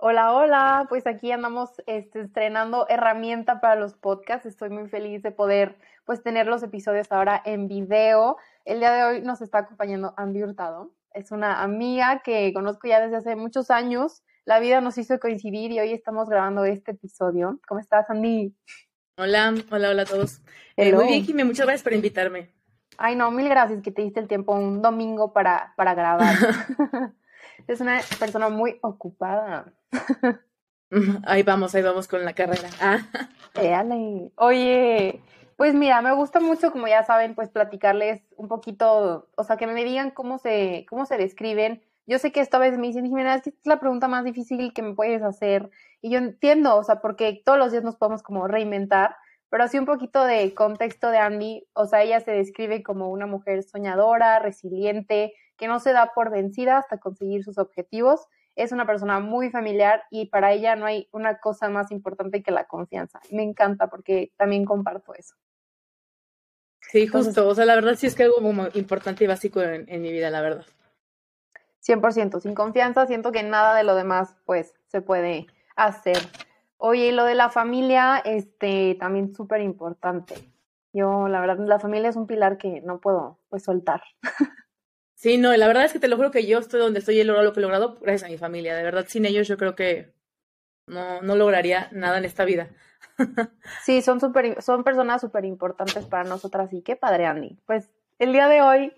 [0.00, 4.46] Hola, hola, pues aquí andamos este, estrenando herramienta para los podcasts.
[4.46, 8.36] Estoy muy feliz de poder pues tener los episodios ahora en video.
[8.64, 10.92] El día de hoy nos está acompañando Andy Hurtado.
[11.12, 14.22] Es una amiga que conozco ya desde hace muchos años.
[14.44, 17.58] La vida nos hizo coincidir y hoy estamos grabando este episodio.
[17.66, 18.54] ¿Cómo estás, Andy?
[19.16, 20.42] Hola, hola, hola a todos.
[20.76, 22.52] Eh, muy bien, Jimmy, muchas gracias por invitarme.
[22.98, 26.36] Ay, no, mil gracias que te diste el tiempo un domingo para, para grabar.
[27.66, 29.74] es una persona muy ocupada.
[31.26, 32.70] Ahí vamos, ahí vamos con la carrera.
[32.80, 32.98] Ah.
[34.36, 35.20] Oye,
[35.56, 39.66] pues mira, me gusta mucho, como ya saben, pues platicarles un poquito, o sea, que
[39.66, 41.82] me digan cómo se, cómo se describen.
[42.06, 44.82] Yo sé que esta vez me dicen, Jimena, es es la pregunta más difícil que
[44.82, 45.68] me puedes hacer.
[46.00, 49.16] Y yo entiendo, o sea, porque todos los días nos podemos como reinventar,
[49.50, 53.26] pero así un poquito de contexto de Andy, o sea, ella se describe como una
[53.26, 58.26] mujer soñadora, resiliente, que no se da por vencida hasta conseguir sus objetivos
[58.58, 62.50] es una persona muy familiar y para ella no hay una cosa más importante que
[62.50, 63.20] la confianza.
[63.30, 65.36] Me encanta porque también comparto eso.
[66.80, 67.46] Sí, justo.
[67.46, 70.28] o sea, la verdad sí es que algo muy importante y básico en, mi vida,
[70.30, 70.66] la verdad.
[71.86, 72.40] 100%.
[72.40, 76.18] Sin confianza siento que nada de lo demás, pues, se puede hacer.
[76.78, 80.34] Oye, y lo de la familia, este, también súper importante.
[80.92, 84.02] Yo, la verdad, la familia es un pilar que no puedo, pues, soltar.
[85.18, 87.20] Sí, no, la verdad es que te lo juro que yo estoy donde estoy y
[87.20, 88.76] he logrado lo que he logrado gracias a mi familia.
[88.76, 90.14] De verdad, sin ellos yo creo que
[90.86, 92.68] no, no lograría nada en esta vida.
[93.84, 97.58] sí, son, super, son personas súper importantes para nosotras y qué padre, Andy.
[97.66, 98.92] Pues el día de hoy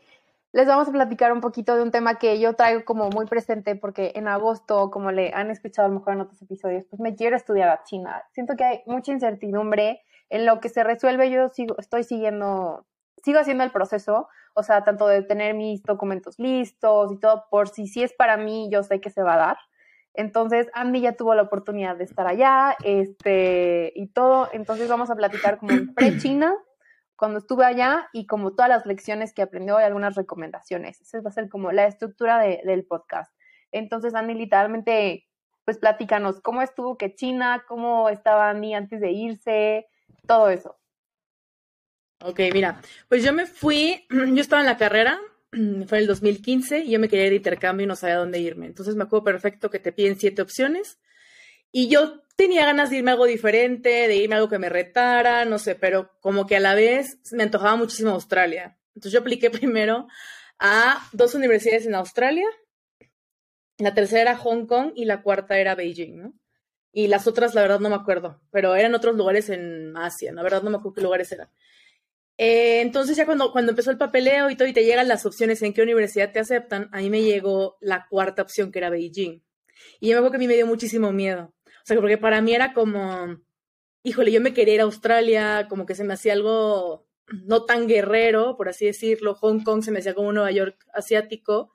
[0.53, 3.75] les vamos a platicar un poquito de un tema que yo traigo como muy presente
[3.75, 7.15] porque en agosto, como le han escuchado a lo mejor en otros episodios, pues me
[7.15, 8.25] quiero estudiar a China.
[8.35, 11.31] Siento que hay mucha incertidumbre en lo que se resuelve.
[11.31, 12.85] Yo sigo, estoy siguiendo,
[13.23, 17.69] sigo haciendo el proceso, o sea, tanto de tener mis documentos listos y todo, por
[17.69, 19.57] si sí es para mí, yo sé que se va a dar.
[20.15, 24.49] Entonces, Andy ya tuvo la oportunidad de estar allá, este, y todo.
[24.53, 26.55] Entonces, vamos a platicar como pre-China,
[27.17, 31.01] cuando estuve allá, y como todas las lecciones que aprendió y algunas recomendaciones.
[31.01, 33.33] Esa va a ser como la estructura del podcast.
[33.73, 35.29] Entonces, Andy, literalmente,
[35.65, 39.87] pues platícanos cómo estuvo que China, cómo estaba Andy antes de irse,
[40.27, 40.80] todo eso.
[42.23, 45.19] Ok, mira, pues yo me fui, yo estaba en la carrera,
[45.87, 48.67] fue el 2015 y yo me quería ir de intercambio y no sabía dónde irme.
[48.67, 50.99] Entonces me acuerdo perfecto que te piden siete opciones
[51.73, 54.69] y yo tenía ganas de irme a algo diferente, de irme a algo que me
[54.69, 58.79] retara, no sé, pero como que a la vez me antojaba muchísimo Australia.
[58.95, 60.07] Entonces yo apliqué primero
[60.59, 62.47] a dos universidades en Australia,
[63.79, 66.35] la tercera era Hong Kong y la cuarta era Beijing, ¿no?
[66.93, 70.43] Y las otras, la verdad, no me acuerdo, pero eran otros lugares en Asia, la
[70.43, 71.49] verdad no me acuerdo qué lugares eran.
[72.43, 75.61] Eh, entonces ya cuando, cuando empezó el papeleo y todo y te llegan las opciones
[75.61, 79.43] en qué universidad te aceptan, a mí me llegó la cuarta opción que era Beijing.
[80.01, 81.53] Y yo me acuerdo que a mí me dio muchísimo miedo.
[81.67, 83.37] O sea, porque para mí era como,
[84.05, 87.07] híjole, yo me quería ir a Australia, como que se me hacía algo
[87.45, 89.35] no tan guerrero, por así decirlo.
[89.35, 91.75] Hong Kong se me hacía como un Nueva York asiático.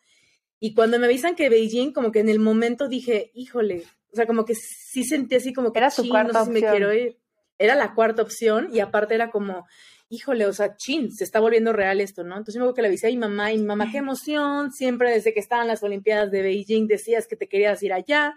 [0.59, 4.25] Y cuando me avisan que Beijing, como que en el momento dije, híjole, o sea,
[4.25, 6.53] como que sí sentí así como que era su cuarta opción.
[6.55, 7.19] me quiero ir.
[7.59, 9.67] Era la cuarta opción y aparte era como,
[10.09, 12.37] híjole, o sea, chin, se está volviendo real esto, ¿no?
[12.37, 15.11] Entonces me acuerdo que le avisé a mi mamá y mi mamá, qué emoción, siempre
[15.11, 18.35] desde que estaban las Olimpiadas de Beijing decías que te querías ir allá.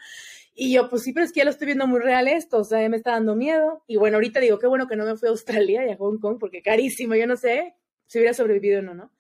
[0.55, 2.65] Y yo, pues sí, pero es que ya lo estoy viendo muy real esto, o
[2.65, 3.85] sea, ya me está dando miedo.
[3.87, 6.19] Y bueno, ahorita digo, qué bueno que no me fui a Australia y a Hong
[6.19, 7.75] Kong, porque carísimo, yo no sé
[8.07, 9.13] si hubiera sobrevivido o no, ¿no?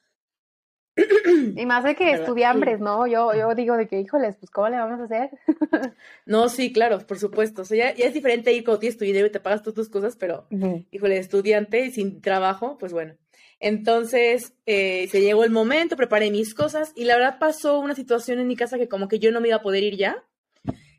[1.56, 3.06] Y más de que estudiambres, ¿no?
[3.06, 5.30] Yo, yo digo de que, híjoles, pues ¿cómo le vamos a hacer?
[6.26, 7.62] no, sí, claro, por supuesto.
[7.62, 9.88] O sea, ya, es diferente ir cuando tienes tu dinero y te pagas todas tus
[9.88, 10.46] cosas, pero,
[10.90, 13.14] híjole, estudiante y sin trabajo, pues bueno.
[13.60, 18.38] Entonces, eh, se llegó el momento, preparé mis cosas y la verdad pasó una situación
[18.38, 20.24] en mi casa que como que yo no me iba a poder ir ya.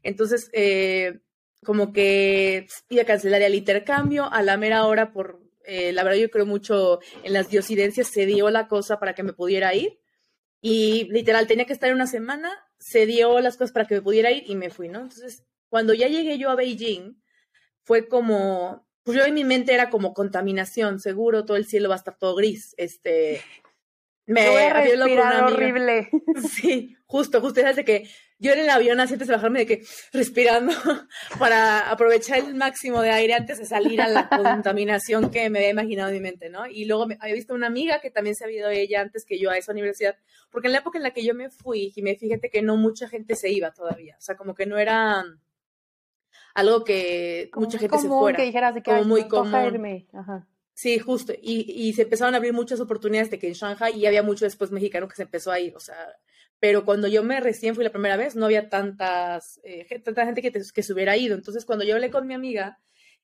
[0.03, 1.19] Entonces, eh,
[1.63, 6.17] como que iba a cancelar el intercambio a la mera hora por eh, la verdad
[6.17, 9.99] yo creo mucho en las diosidencias, se dio la cosa para que me pudiera ir
[10.61, 14.31] y literal tenía que estar una semana, se dio las cosas para que me pudiera
[14.31, 15.01] ir y me fui, ¿no?
[15.01, 17.21] Entonces, cuando ya llegué yo a Beijing,
[17.83, 21.95] fue como, pues yo en mi mente era como contaminación, seguro todo el cielo va
[21.95, 23.41] a estar todo gris, este,
[24.25, 26.09] me voy a respirar horrible.
[26.51, 28.09] Sí, justo, justo, es de que
[28.39, 29.83] yo en el avión así antes de bajarme de que
[30.13, 30.73] respirando
[31.39, 35.71] para aprovechar el máximo de aire antes de salir a la contaminación que me había
[35.71, 36.65] imaginado en mi mente, ¿no?
[36.65, 39.37] Y luego me, había visto una amiga que también se había ido ella antes que
[39.37, 40.15] yo a esa universidad,
[40.49, 42.77] porque en la época en la que yo me fui, y me fíjate que no
[42.77, 45.25] mucha gente se iba todavía, o sea, como que no era
[46.53, 48.37] algo que mucha gente se fuera.
[48.37, 50.07] que dijeras de que como muy común.
[50.13, 50.47] Ajá.
[50.73, 51.33] Sí, justo.
[51.33, 54.45] Y, y, se empezaron a abrir muchas oportunidades de que en Shanghai y había mucho
[54.45, 55.75] después mexicano que se empezó a ir.
[55.75, 55.97] O sea,
[56.59, 60.41] pero cuando yo me recién fui la primera vez, no había tantas, eh, tanta gente
[60.41, 61.35] que, que se hubiera ido.
[61.35, 62.79] Entonces, cuando yo hablé con mi amiga,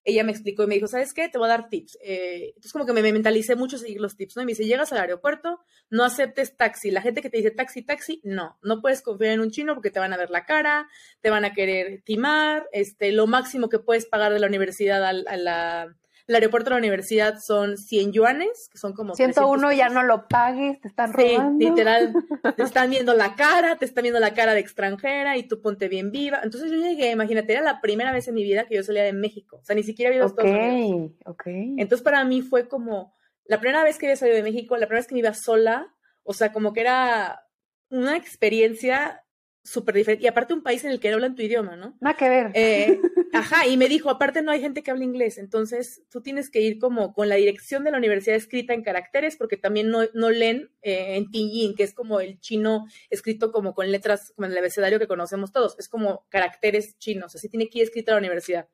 [0.06, 1.28] ella me explicó y me dijo, ¿sabes qué?
[1.30, 1.98] Te voy a dar tips.
[2.02, 4.44] Eh, entonces como que me, mentalicé mucho seguir los tips, ¿no?
[4.44, 5.60] Y me dice, llegas al aeropuerto,
[5.90, 6.92] no aceptes taxi.
[6.92, 8.60] La gente que te dice taxi, taxi, no.
[8.62, 10.88] No puedes confiar en un chino porque te van a ver la cara,
[11.22, 12.70] te van a querer timar.
[12.72, 16.80] Este, lo máximo que puedes pagar de la universidad a la, el aeropuerto de la
[16.80, 19.13] universidad son 100 yuanes, que son como...
[19.13, 21.60] 101 ya no lo pagues, te están robando.
[21.60, 22.13] Sí, literal,
[22.57, 25.88] te están viendo la cara, te están viendo la cara de extranjera y tú ponte
[25.88, 26.39] bien viva.
[26.44, 29.13] Entonces yo llegué, imagínate, era la primera vez en mi vida que yo salía de
[29.13, 29.57] México.
[29.62, 31.12] O sea, ni siquiera había ido a Estados Unidos.
[31.25, 33.13] Ok, Entonces para mí fue como
[33.45, 35.94] la primera vez que había salido de México, la primera vez que me iba sola.
[36.24, 37.42] O sea, como que era
[37.89, 39.25] una experiencia
[39.66, 40.24] súper diferente.
[40.24, 41.98] Y aparte un país en el que no hablan tu idioma, ¿no?
[42.00, 42.52] Nada que ver.
[42.54, 43.02] Eh,
[43.34, 46.62] ajá, y me dijo, aparte no hay gente que hable inglés, entonces tú tienes que
[46.62, 50.30] ir como con la dirección de la universidad escrita en caracteres, porque también no, no
[50.30, 54.52] leen eh, en pinyin, que es como el chino escrito como con letras, como en
[54.52, 58.16] el abecedario que conocemos todos, es como caracteres chinos, así tiene que ir escrito a
[58.16, 58.68] la universidad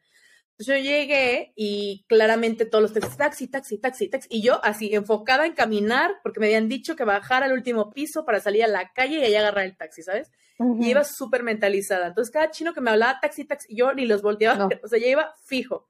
[0.62, 4.28] yo llegué y claramente todos los taxis, taxi, taxi, taxi, taxi.
[4.32, 8.26] Y yo así enfocada en caminar porque me habían dicho que bajara al último piso
[8.26, 10.32] para salir a la calle y ahí agarrar el taxi, ¿sabes?
[10.60, 12.08] Y iba súper mentalizada.
[12.08, 15.08] Entonces cada chino que me hablaba taxi, taxi, yo ni los volteaba, o sea, ya
[15.08, 15.90] iba fijo.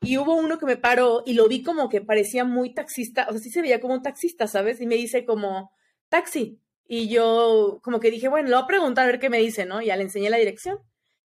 [0.00, 3.32] Y hubo uno que me paró y lo vi como que parecía muy taxista, o
[3.32, 4.80] sea, sí se veía como un taxista, ¿sabes?
[4.80, 5.70] Y me dice como,
[6.08, 6.60] taxi.
[6.88, 9.64] Y yo como que dije, bueno, lo voy a preguntar a ver qué me dice,
[9.64, 9.80] ¿no?
[9.80, 10.80] Y ya le enseñé la dirección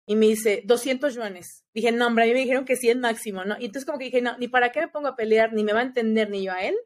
[0.06, 1.64] y me dice 200 yuanes.
[1.74, 3.56] Dije, no, hombre, a mí me dijeron que 100 máximo, ¿no?
[3.60, 5.72] Y entonces como que dije, no, ni para qué me pongo a pelear, ni me
[5.72, 6.76] va a entender ni yo a él.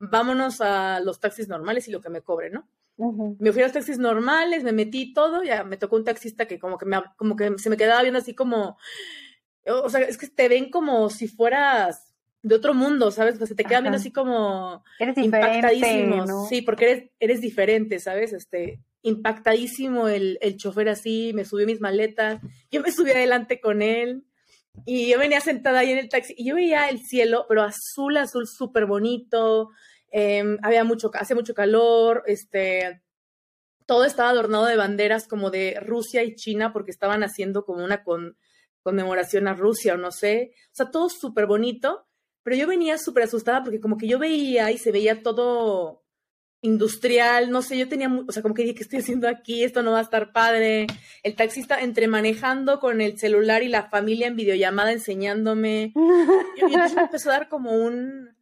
[0.00, 2.68] Vámonos a los taxis normales y lo que me cobre, ¿no?
[2.98, 6.58] Me fui a los taxis normales, me metí todo, ya me tocó un taxista que
[6.58, 8.76] como que me, como que se me quedaba viendo así como,
[9.66, 12.12] o sea, es que te ven como si fueras
[12.42, 13.40] de otro mundo, ¿sabes?
[13.40, 16.46] O sea, te quedan viendo así como eres impactadísimo, ¿no?
[16.46, 18.32] sí, porque eres, eres diferente, ¿sabes?
[18.32, 22.40] Este, impactadísimo el, el chofer así, me subió mis maletas,
[22.70, 24.24] yo me subí adelante con él
[24.86, 28.16] y yo venía sentada ahí en el taxi y yo veía el cielo, pero azul,
[28.16, 29.70] azul, súper bonito,
[30.10, 33.02] em, había mucho, hace mucho calor, este,
[33.86, 38.02] todo estaba adornado de banderas como de Rusia y China porque estaban haciendo como una
[38.04, 38.36] con,
[38.82, 42.06] conmemoración a Rusia o no sé, o sea, todo súper bonito,
[42.42, 46.04] pero yo venía súper asustada porque como que yo veía y se veía todo
[46.60, 49.62] industrial, no sé, yo tenía, o sea, como que dije, ¿qué estoy haciendo aquí?
[49.62, 50.86] Esto no va a estar padre.
[51.22, 55.92] El taxista entre manejando con el celular y la familia en videollamada enseñándome.
[56.56, 58.37] Y, entonces me empezó a dar como un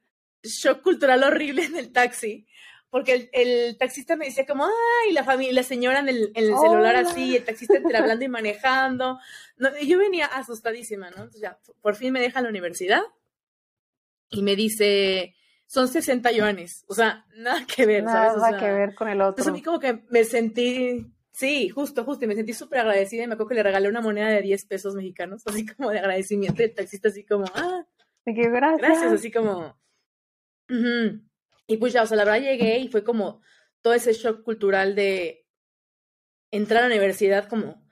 [0.48, 2.46] shock cultural horrible en el taxi.
[2.90, 7.36] Porque el, taxista me decía como, ay, la familia, la señora en el, celular así,
[7.36, 9.18] el taxista entre hablando y manejando.
[9.58, 11.16] No, y yo venía asustadísima, ¿no?
[11.16, 13.02] Entonces ya, por fin me deja la universidad
[14.30, 15.34] y me dice,
[15.66, 16.84] son 60 yuanes.
[16.88, 18.36] O sea, nada que ver, ¿sabes?
[18.36, 19.42] Nada que ver con el otro.
[19.42, 23.24] Entonces a mí como que me sentí, sí, justo, justo, y me sentí súper agradecida
[23.24, 25.98] y me acuerdo que le regalé una moneda de 10 pesos mexicanos, así como de
[25.98, 27.84] agradecimiento y el taxista así como, ah,
[28.24, 28.78] gracias.
[28.78, 29.76] Gracias, así como,
[30.68, 33.40] y pues ya, o sea, la verdad llegué y fue como
[33.82, 35.46] todo ese shock cultural de
[36.50, 37.86] entrar a la universidad como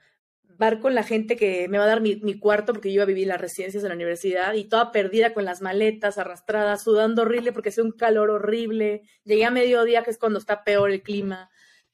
[0.57, 3.07] bar con la gente que me va a dar mi, cuarto porque yo iba a
[3.07, 7.51] vivir las residencias de la universidad y toda perdida con las maletas, arrastradas, sudando horrible
[7.51, 9.03] porque hace un calor horrible.
[9.23, 11.49] Llegué a mediodía, que es cuando está peor el clima.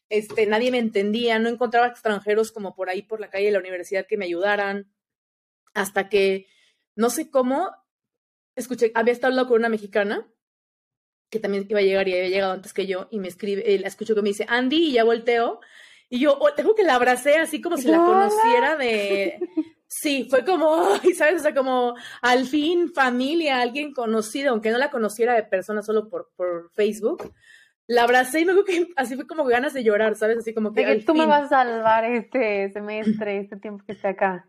[0.10, 3.60] Este, nadie me entendía, no encontraba extranjeros como por ahí por la calle de la
[3.60, 4.92] universidad que me ayudaran.
[5.74, 6.48] Hasta que,
[6.96, 7.72] no sé cómo,
[8.56, 10.28] escuché, había estado hablando con una mexicana
[11.32, 13.80] que también iba a llegar y había llegado antes que yo y me escribe, eh,
[13.80, 15.62] la escucho que me dice, Andy, y ya volteo
[16.12, 19.40] y yo oh, tengo que la abracé así como si la conociera de...
[19.88, 20.84] Sí, fue como,
[21.18, 21.40] ¿sabes?
[21.40, 26.10] O sea, como al fin familia, alguien conocido, aunque no la conociera de persona solo
[26.10, 27.34] por, por Facebook.
[27.88, 30.38] La abracé y me que así fue como ganas de llorar, ¿sabes?
[30.38, 30.86] Así como que...
[30.86, 34.46] De que tú me vas a salvar este semestre, este tiempo que esté acá.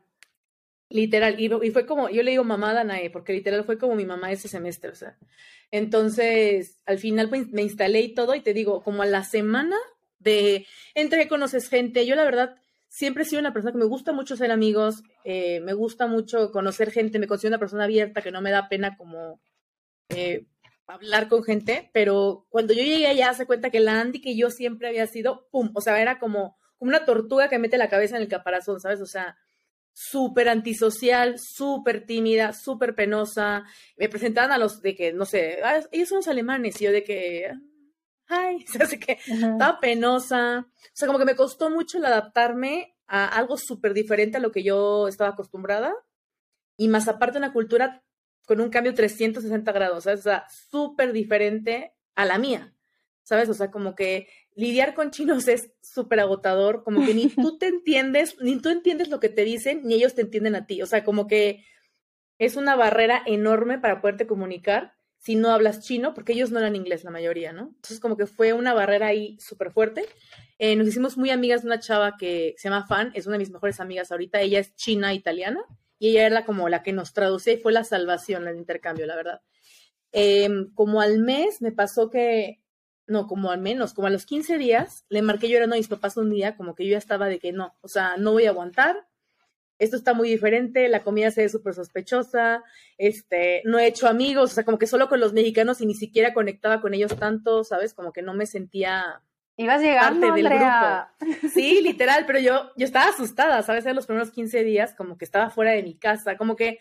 [0.92, 4.30] Literal, y, fue como, yo le digo mamá Danae, porque literal fue como mi mamá
[4.30, 5.16] ese semestre, o sea.
[5.70, 9.76] Entonces, al final pues, me instalé y todo, y te digo, como a la semana
[10.22, 12.06] de entre conoces gente.
[12.06, 12.56] Yo la verdad
[12.88, 16.50] siempre he sido una persona que me gusta mucho ser amigos, eh, me gusta mucho
[16.52, 19.40] conocer gente, me considero una persona abierta que no me da pena como
[20.10, 20.46] eh,
[20.86, 24.50] hablar con gente, pero cuando yo llegué allá se cuenta que la Andy que yo
[24.50, 28.16] siempre había sido, pum, o sea, era como, como una tortuga que mete la cabeza
[28.16, 29.00] en el caparazón, ¿sabes?
[29.00, 29.38] O sea,
[29.92, 33.64] súper antisocial, súper tímida, súper penosa.
[33.96, 36.92] Me presentaban a los de que, no sé, ah, ellos son los alemanes, y yo
[36.92, 37.52] de que,
[38.26, 40.66] ay, se que estaba penosa.
[40.68, 44.52] O sea, como que me costó mucho el adaptarme a algo súper diferente a lo
[44.52, 45.94] que yo estaba acostumbrada.
[46.76, 48.02] Y más aparte una cultura
[48.46, 50.20] con un cambio 360 grados, ¿sabes?
[50.20, 52.74] O sea, súper diferente a la mía,
[53.22, 53.48] ¿sabes?
[53.48, 57.68] O sea, como que lidiar con chinos es súper agotador, como que ni tú te
[57.68, 60.82] entiendes, ni tú entiendes lo que te dicen, ni ellos te entienden a ti.
[60.82, 61.64] O sea, como que
[62.38, 66.74] es una barrera enorme para poderte comunicar si no hablas chino, porque ellos no hablan
[66.74, 67.68] inglés la mayoría, ¿no?
[67.76, 70.04] Entonces, como que fue una barrera ahí súper fuerte.
[70.58, 73.38] Eh, nos hicimos muy amigas de una chava que se llama Fan, es una de
[73.38, 74.40] mis mejores amigas ahorita.
[74.40, 75.60] Ella es china italiana
[76.00, 79.14] y ella era como la que nos traducía y fue la salvación el intercambio, la
[79.14, 79.40] verdad.
[80.10, 82.61] Em, como al mes me pasó que
[83.06, 86.16] no, como al menos, como a los 15 días, le marqué llorando a mis papás
[86.16, 88.50] un día, como que yo ya estaba de que no, o sea, no voy a
[88.50, 89.06] aguantar,
[89.78, 92.62] esto está muy diferente, la comida se ve súper sospechosa,
[92.98, 95.94] este, no he hecho amigos, o sea, como que solo con los mexicanos y ni
[95.94, 97.92] siquiera conectaba con ellos tanto, ¿sabes?
[97.92, 99.22] Como que no me sentía
[99.56, 101.48] Ibas llegando, parte del grupo.
[101.52, 103.84] Sí, literal, pero yo, yo estaba asustada, ¿sabes?
[103.84, 106.78] En los primeros 15 días, como que estaba fuera de mi casa, como que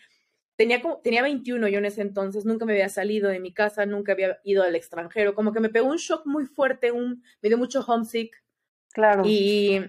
[0.61, 3.87] tenía, como, tenía 21 yo en ese entonces, nunca me había salido de mi casa,
[3.87, 7.49] nunca había ido al extranjero, como que me pegó un shock muy fuerte, un, me
[7.49, 8.43] dio mucho homesick.
[8.93, 9.23] Claro.
[9.25, 9.79] Y,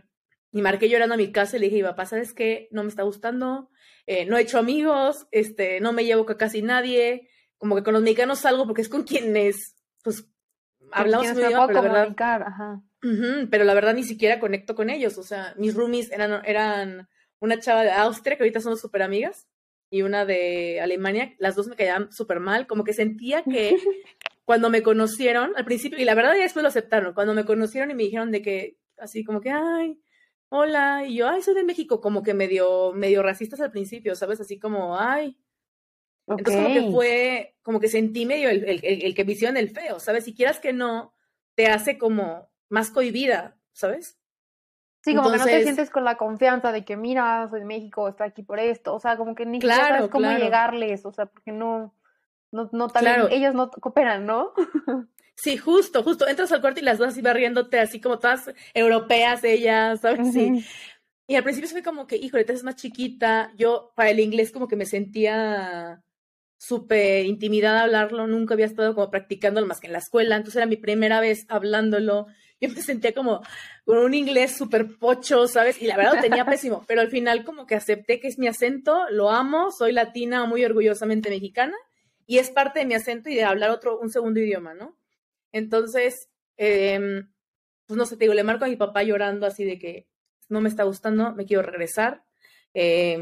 [0.51, 2.69] y marqué llorando a mi casa y le dije, papá, ¿sabes qué?
[2.71, 3.69] No me está gustando,
[4.07, 7.93] eh, no he hecho amigos, este, no me llevo con casi nadie, como que con
[7.93, 10.27] los mexicanos salgo porque es con quienes, pues,
[10.91, 12.83] hablamos muy bien, pero la verdad, Ajá.
[13.51, 17.11] pero la verdad ni siquiera conecto con ellos, o sea, mis roomies eran, eran
[17.41, 19.47] una chava de Austria, que ahorita somos súper amigas,
[19.93, 23.77] y una de Alemania, las dos me caían súper mal, como que sentía que
[24.47, 27.91] cuando me conocieron, al principio, y la verdad ya después lo aceptaron, cuando me conocieron
[27.91, 30.01] y me dijeron de que, así como que, ay,
[30.49, 34.41] hola, y yo, ay, soy de México, como que medio, medio racistas al principio, ¿sabes?
[34.41, 35.39] Así como, ay.
[36.27, 39.69] Entonces como que fue, como que sentí medio el, el, el, que me hicieron el
[39.69, 40.25] feo, ¿sabes?
[40.25, 41.15] Si quieras que no,
[41.55, 44.19] te hace como más cohibida, ¿sabes?
[45.03, 48.09] Sí, como que no te sientes con la confianza de que, mira, soy de México,
[48.09, 48.95] estoy aquí por esto.
[48.95, 51.93] O sea, como que ni siquiera sabes cómo llegarles, o sea, porque no,
[52.53, 54.53] no, no también, ellos no cooperan, ¿no?
[55.35, 56.29] Sí, justo, justo.
[56.29, 60.33] Entras al cuarto y las dos así barriéndote, así como todas europeas ellas, ¿sabes?
[60.33, 60.65] Sí.
[61.27, 63.51] Y al principio fue como que, híjole, te es más chiquita.
[63.57, 66.03] Yo, para el inglés, como que me sentía
[66.59, 68.27] súper intimidada a hablarlo.
[68.27, 70.37] Nunca había estado como practicándolo más que en la escuela.
[70.37, 72.27] Entonces era mi primera vez hablándolo
[72.63, 73.43] yo me sentía como
[73.85, 75.83] con un inglés súper pocho, ¿sabes?
[75.83, 78.47] Y la verdad lo tenía pésimo, pero al final como que acepté que es mi
[78.47, 81.77] acento, lo amo, soy latina, muy orgullosamente mexicana,
[82.25, 84.97] y es parte de mi acento y de hablar otro, un segundo idioma, ¿no?
[85.51, 87.25] Entonces, eh,
[87.87, 90.07] pues no sé, te digo, le marco a mi papá llorando así de que
[90.49, 92.25] no me está gustando, me quiero regresar.
[92.75, 93.19] Eh,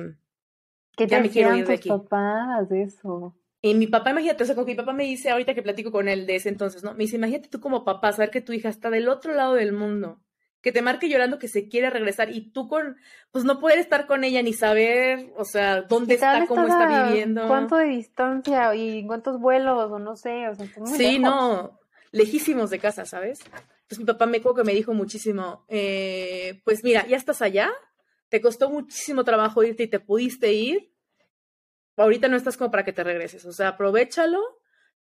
[0.97, 1.89] ¿Qué te ya me quiero ir de aquí.
[1.89, 3.35] papás eso?
[3.63, 5.93] Y mi papá, imagínate, o sea, como que mi papá me dice ahorita que platico
[5.93, 6.93] con él de ese entonces, ¿no?
[6.95, 9.73] Me dice, imagínate tú como papá, saber que tu hija está del otro lado del
[9.73, 10.23] mundo,
[10.63, 12.97] que te marque llorando que se quiere regresar y tú con,
[13.31, 17.47] pues no poder estar con ella ni saber, o sea, dónde está, cómo está viviendo.
[17.49, 20.49] ¿Cuánto de distancia y cuántos vuelos o no sé?
[20.49, 21.79] O sea, muy sí, no,
[22.13, 23.41] lejísimos de casa, ¿sabes?
[23.89, 27.71] Pues mi papá me acuerdo que me dijo muchísimo, eh, pues mira, ya estás allá,
[28.31, 30.93] te costó muchísimo trabajo irte y te pudiste ir,
[32.03, 34.41] ahorita no estás como para que te regreses, o sea, aprovechalo,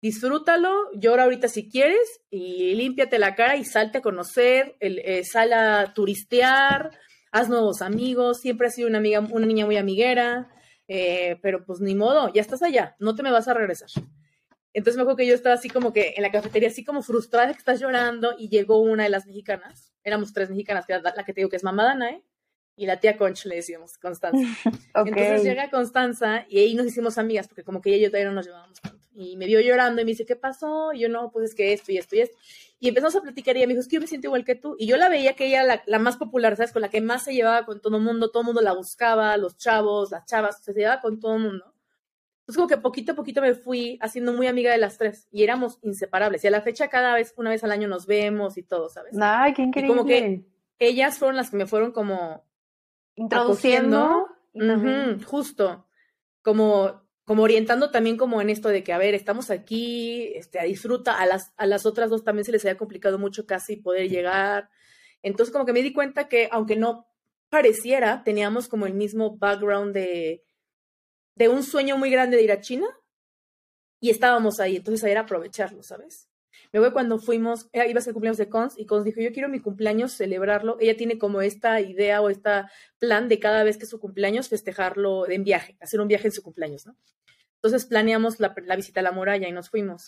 [0.02, 5.24] disfrútalo, llora ahorita si quieres y límpiate la cara y salte a conocer, el, eh,
[5.24, 6.90] sal a turistear,
[7.32, 10.48] haz nuevos amigos, siempre has sido una amiga, una niña muy amiguera,
[10.88, 13.88] eh, pero pues ni modo, ya estás allá, no te me vas a regresar.
[14.72, 17.52] Entonces me acuerdo que yo estaba así como que en la cafetería, así como frustrada
[17.52, 21.40] que estás llorando y llegó una de las mexicanas, éramos tres mexicanas, la, que te
[21.40, 22.24] digo que es mamá Dana, ¿eh?
[22.76, 24.38] Y la tía Conch le decíamos, Constanza.
[24.94, 28.28] Entonces llega Constanza y ahí nos hicimos amigas, porque como que ella y yo todavía
[28.28, 28.98] no nos llevábamos tanto.
[29.14, 30.92] Y me vio llorando y me dice, ¿qué pasó?
[30.92, 32.38] Y yo, no, pues es que esto y esto y esto.
[32.78, 34.54] Y empezamos a platicar y ella me dijo, es que yo me siento igual que
[34.54, 34.76] tú.
[34.78, 36.72] Y yo la veía que ella la, la más popular, ¿sabes?
[36.72, 39.36] Con la que más se llevaba con todo el mundo, todo el mundo la buscaba,
[39.36, 41.74] los chavos, las chavas, se llevaba con todo el mundo.
[42.40, 45.42] Entonces como que poquito a poquito me fui haciendo muy amiga de las tres y
[45.42, 46.42] éramos inseparables.
[46.42, 49.14] Y a la fecha cada vez, una vez al año nos vemos y todo, ¿sabes?
[49.20, 49.92] Ay, qué increíble.
[49.92, 50.44] Y como que
[50.78, 52.42] ellas fueron las que me fueron como
[53.16, 54.28] introduciendo.
[55.26, 55.86] justo,
[56.42, 61.18] como, como orientando también como en esto de que, a ver, estamos aquí, este, disfruta,
[61.18, 64.70] a las, a las otras dos también se les había complicado mucho casi poder llegar.
[65.22, 67.06] Entonces como que me di cuenta que, aunque no
[67.50, 70.44] pareciera, teníamos como el mismo background de,
[71.34, 72.86] de un sueño muy grande de ir a China
[74.00, 76.29] y estábamos ahí, entonces ahí era aprovecharlo, ¿sabes?
[76.72, 79.32] Me voy cuando fuimos, eh, iba a ser cumpleaños de Cons y Cons dijo, yo
[79.32, 80.76] quiero mi cumpleaños celebrarlo.
[80.80, 82.50] Ella tiene como esta idea o este
[82.98, 86.32] plan de cada vez que es su cumpleaños festejarlo en viaje, hacer un viaje en
[86.32, 86.96] su cumpleaños, ¿no?
[87.56, 90.06] Entonces planeamos la, visita a la muralla y nos fuimos.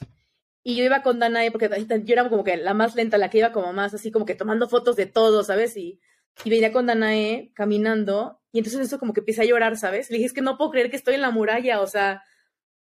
[0.62, 1.68] Y yo iba con Danae porque
[2.04, 4.35] yo era como que la más lenta, la que iba como más así como que
[4.35, 5.76] tomando fotos de todo, ¿sabes?
[5.76, 6.00] Y,
[6.44, 10.11] y venía con Danae caminando y entonces eso como que empieza a llorar, ¿sabes?
[10.11, 12.23] Le dije, es que no puedo creer que estoy en la muralla, o sea,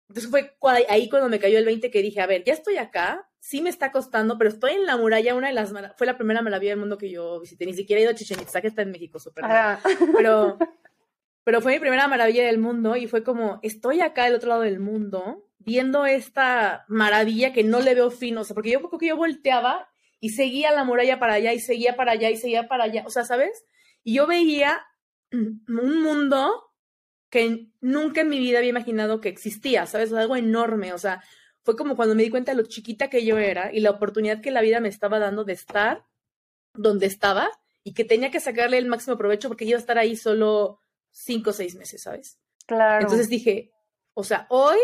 [0.09, 0.55] entonces fue
[0.89, 3.69] ahí cuando me cayó el 20 que dije, a ver, ya estoy acá, sí me
[3.69, 6.79] está costando, pero estoy en la muralla, una de las, fue la primera maravilla del
[6.79, 9.19] mundo que yo visité, ni siquiera he ido a Chichen Itza, que está en México,
[9.19, 9.45] súper.
[10.17, 10.57] Pero,
[11.43, 14.61] pero fue mi primera maravilla del mundo y fue como, estoy acá del otro lado
[14.61, 18.97] del mundo, viendo esta maravilla que no le veo fin, o sea, porque yo creo
[18.97, 22.67] que yo volteaba y seguía la muralla para allá y seguía para allá y seguía
[22.67, 23.63] para allá, o sea, ¿sabes?
[24.03, 24.81] Y yo veía
[25.31, 26.63] un mundo
[27.29, 30.11] que nunca en mi vida había imaginado que existía, ¿sabes?
[30.13, 31.21] Algo enorme, o sea,
[31.65, 34.39] fue como cuando me di cuenta de lo chiquita que yo era y la oportunidad
[34.39, 36.05] que la vida me estaba dando de estar
[36.75, 37.49] donde estaba
[37.83, 40.79] y que tenía que sacarle el máximo provecho porque iba a estar ahí solo
[41.09, 42.37] cinco o seis meses, ¿sabes?
[42.67, 43.01] Claro.
[43.01, 43.71] Entonces dije,
[44.13, 44.77] o sea, hoy,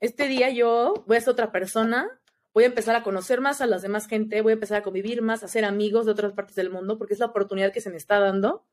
[0.00, 2.20] este día yo voy a ser otra persona,
[2.52, 5.22] voy a empezar a conocer más a las demás gente, voy a empezar a convivir
[5.22, 7.90] más, a ser amigos de otras partes del mundo, porque es la oportunidad que se
[7.90, 8.66] me está dando.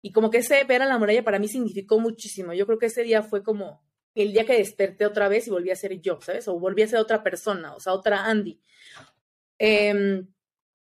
[0.00, 2.54] Y como que ese ver a la muralla para mí significó muchísimo.
[2.54, 3.82] Yo creo que ese día fue como
[4.22, 6.48] el día que desperté otra vez y volví a ser yo, ¿sabes?
[6.48, 8.60] O volví a ser otra persona, o sea, otra Andy.
[9.58, 10.26] Em,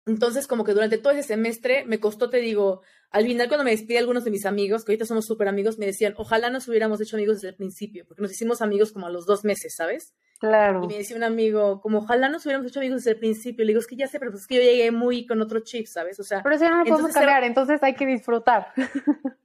[0.06, 3.70] entonces, como que durante todo ese semestre me costó, te digo, al final cuando me
[3.70, 7.00] despide algunos de mis amigos, que ahorita somos súper amigos, me decían, ojalá nos hubiéramos
[7.00, 10.14] hecho amigos desde el principio, porque nos hicimos amigos como a los dos meses, ¿sabes?
[10.38, 10.84] Claro.
[10.84, 13.62] Y me decía un amigo, como ojalá nos hubiéramos hecho amigos desde el principio.
[13.64, 15.60] Le digo, es que ya sé, pero pues es que yo llegué muy con otro
[15.60, 16.18] chip, ¿sabes?
[16.18, 16.42] O sea.
[16.42, 18.72] Pero eso no lo podemos cambiar, entonces hay que disfrutar.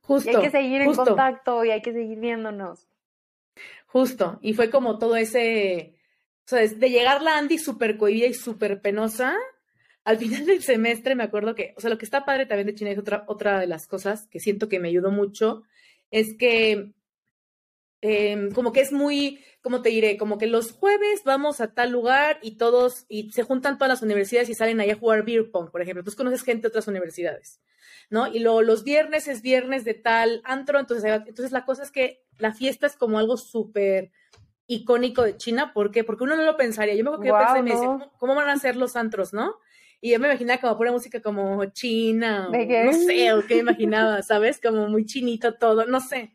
[0.02, 0.30] Justo.
[0.32, 2.88] y hay que seguir en contacto y hay que seguir viéndonos.
[3.96, 5.96] Justo, y fue como todo ese,
[6.44, 9.38] o sea, de llegar la Andy súper cohibida y súper penosa,
[10.04, 12.76] al final del semestre me acuerdo que, o sea, lo que está padre también de
[12.76, 15.64] China es otra, otra de las cosas que siento que me ayudó mucho,
[16.12, 16.92] es que
[18.06, 20.18] em, como que es muy, ¿cómo te diré?
[20.18, 24.02] Como que los jueves vamos a tal lugar y todos, y se juntan todas las
[24.02, 26.04] universidades y salen ahí a jugar beer pong, por ejemplo.
[26.04, 27.62] Tú conoces gente de otras universidades,
[28.10, 28.28] ¿no?
[28.28, 32.24] Y luego los viernes es viernes de tal antro, entonces, entonces la cosa es que
[32.38, 34.12] la fiesta es como algo súper
[34.68, 35.72] icónico de China.
[35.74, 36.04] ¿Por qué?
[36.04, 36.96] Porque uno no lo pensaría.
[36.96, 39.34] Yo me acuerdo que yo pensé y me decía, ¿cómo, van a ser los antros,
[39.34, 39.56] no?
[40.02, 43.62] Y yo me imaginaba como pura música como china, o, no sé, o qué me
[43.62, 44.60] imaginaba, ¿sabes?
[44.62, 46.35] Como muy chinito todo, no sé.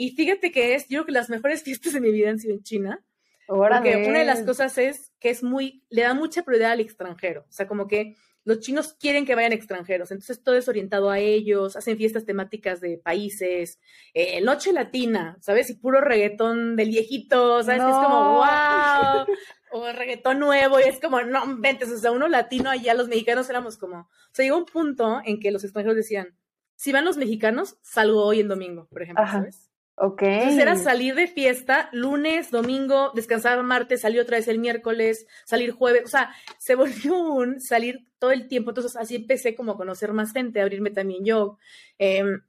[0.00, 2.54] Y fíjate que es, yo creo que las mejores fiestas de mi vida han sido
[2.54, 3.04] en China.
[3.48, 7.46] Porque una de las cosas es que es muy, le da mucha prioridad al extranjero.
[7.48, 11.18] O sea, como que los chinos quieren que vayan extranjeros, entonces todo es orientado a
[11.18, 13.80] ellos, hacen fiestas temáticas de países,
[14.14, 15.68] eh, noche latina, ¿sabes?
[15.68, 17.82] Y puro reggaetón del viejito, ¿sabes?
[17.82, 19.26] Es como, wow,
[19.72, 23.50] o reggaetón nuevo, y es como, no, ventes, o sea, uno latino allá, los mexicanos
[23.50, 26.34] éramos como, o sea, llegó un punto en que los extranjeros decían,
[26.76, 29.68] si van los mexicanos, salgo hoy en domingo, por ejemplo, ¿sabes?
[30.00, 30.22] Ok.
[30.22, 35.72] Entonces era salir de fiesta lunes, domingo, descansar martes, salir otra vez el miércoles, salir
[35.72, 38.70] jueves, o sea, se volvió un salir todo el tiempo.
[38.70, 41.58] Entonces así empecé como a conocer más gente, a abrirme también yo.
[41.98, 42.42] Em,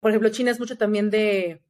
[0.00, 1.62] por ejemplo, China es mucho también de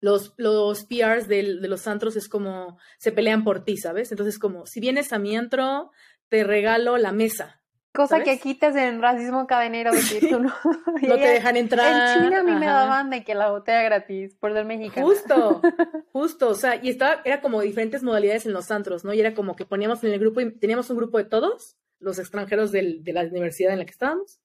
[0.00, 4.10] los, los PRs de, de, los antros, es como se pelean por ti, ¿sabes?
[4.10, 5.90] Entonces como, si vienes a mi antro,
[6.28, 7.59] te regalo la mesa.
[7.92, 10.54] Cosa que aquí te hacen racismo cadenero de que tú no,
[11.02, 12.16] no te dejan entrar.
[12.16, 15.04] En Chile a mí me daban de que la botella gratis por ser mexicana.
[15.04, 15.60] Justo,
[16.12, 19.12] justo, o sea, y estaba, era como diferentes modalidades en los antros, ¿no?
[19.12, 22.20] Y era como que poníamos en el grupo, y teníamos un grupo de todos, los
[22.20, 24.40] extranjeros del, de la universidad en la que estábamos,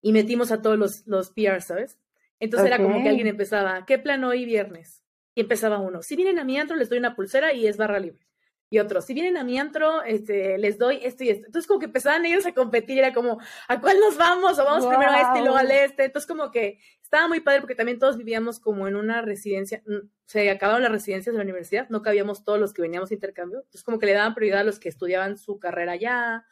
[0.00, 1.98] y metimos a todos los, los PR, ¿sabes?
[2.38, 5.04] Entonces era como que alguien empezaba, ¿qué plan hoy viernes?
[5.34, 8.00] Y empezaba uno, si vienen a mi antro les doy una pulsera y es barra
[8.00, 8.29] libre
[8.72, 11.46] y otros, si vienen a mi antro, este, les doy esto y esto.
[11.46, 14.60] Entonces, como que empezaban ellos a competir, era como, ¿a cuál nos vamos?
[14.60, 16.04] O vamos primero a este y luego al este.
[16.04, 20.08] Entonces, como que estaba muy padre porque también todos vivíamos como en una residencia, mm,
[20.24, 23.58] se acabaron las residencias de la universidad, no cabíamos todos los que veníamos de intercambio.
[23.58, 26.46] Entonces, como que le daban prioridad a los que estudiaban su carrera allá,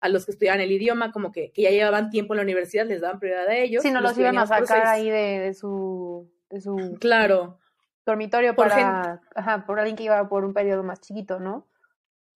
[0.00, 2.84] a los que estudiaban el idioma, como que, que ya llevaban tiempo en la universidad,
[2.84, 3.82] les daban prioridad a ellos.
[3.82, 6.98] Si no los, iban a sacar ahí de, de, su, de su...
[7.00, 7.61] Claro
[8.04, 11.68] dormitorio por para, ajá, por alguien que iba por un periodo más chiquito, ¿no?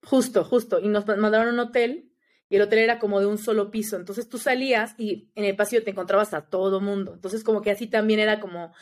[0.02, 0.80] Justo, justo.
[0.80, 2.12] Y nos mandaron a un hotel
[2.48, 3.96] y el hotel era como de un solo piso.
[3.96, 7.14] Entonces tú salías y en el pasillo te encontrabas a todo mundo.
[7.14, 8.72] Entonces como que así también era como...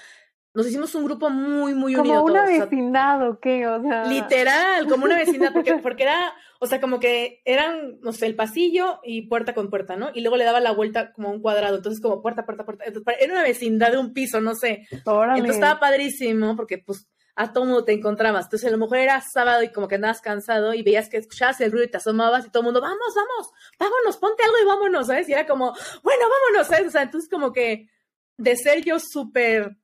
[0.55, 2.21] Nos hicimos un grupo muy, muy unido.
[2.21, 3.67] Como una vecindad, qué?
[3.67, 4.05] O sea...
[4.05, 8.37] Literal, como una vecindad, porque, porque era, o sea, como que eran, no sé, el
[8.37, 10.11] pasillo y puerta con puerta, ¿no?
[10.15, 12.85] Y luego le daba la vuelta como un cuadrado, entonces como puerta, puerta, puerta.
[12.85, 14.87] era una vecindad de un piso, no sé.
[14.93, 18.47] Entonces estaba padrísimo, porque pues a todo mundo te encontrabas.
[18.47, 21.61] Entonces, a lo mejor era sábado y como que andabas cansado y veías que escuchabas
[21.61, 24.67] el ruido y te asomabas y todo el mundo, vamos, vamos, vámonos, ponte algo y
[24.67, 25.29] vámonos, ¿sabes?
[25.29, 26.87] Y era como, bueno, vámonos, ¿sabes?
[26.87, 27.89] O sea, entonces como que
[28.37, 29.77] de ser yo súper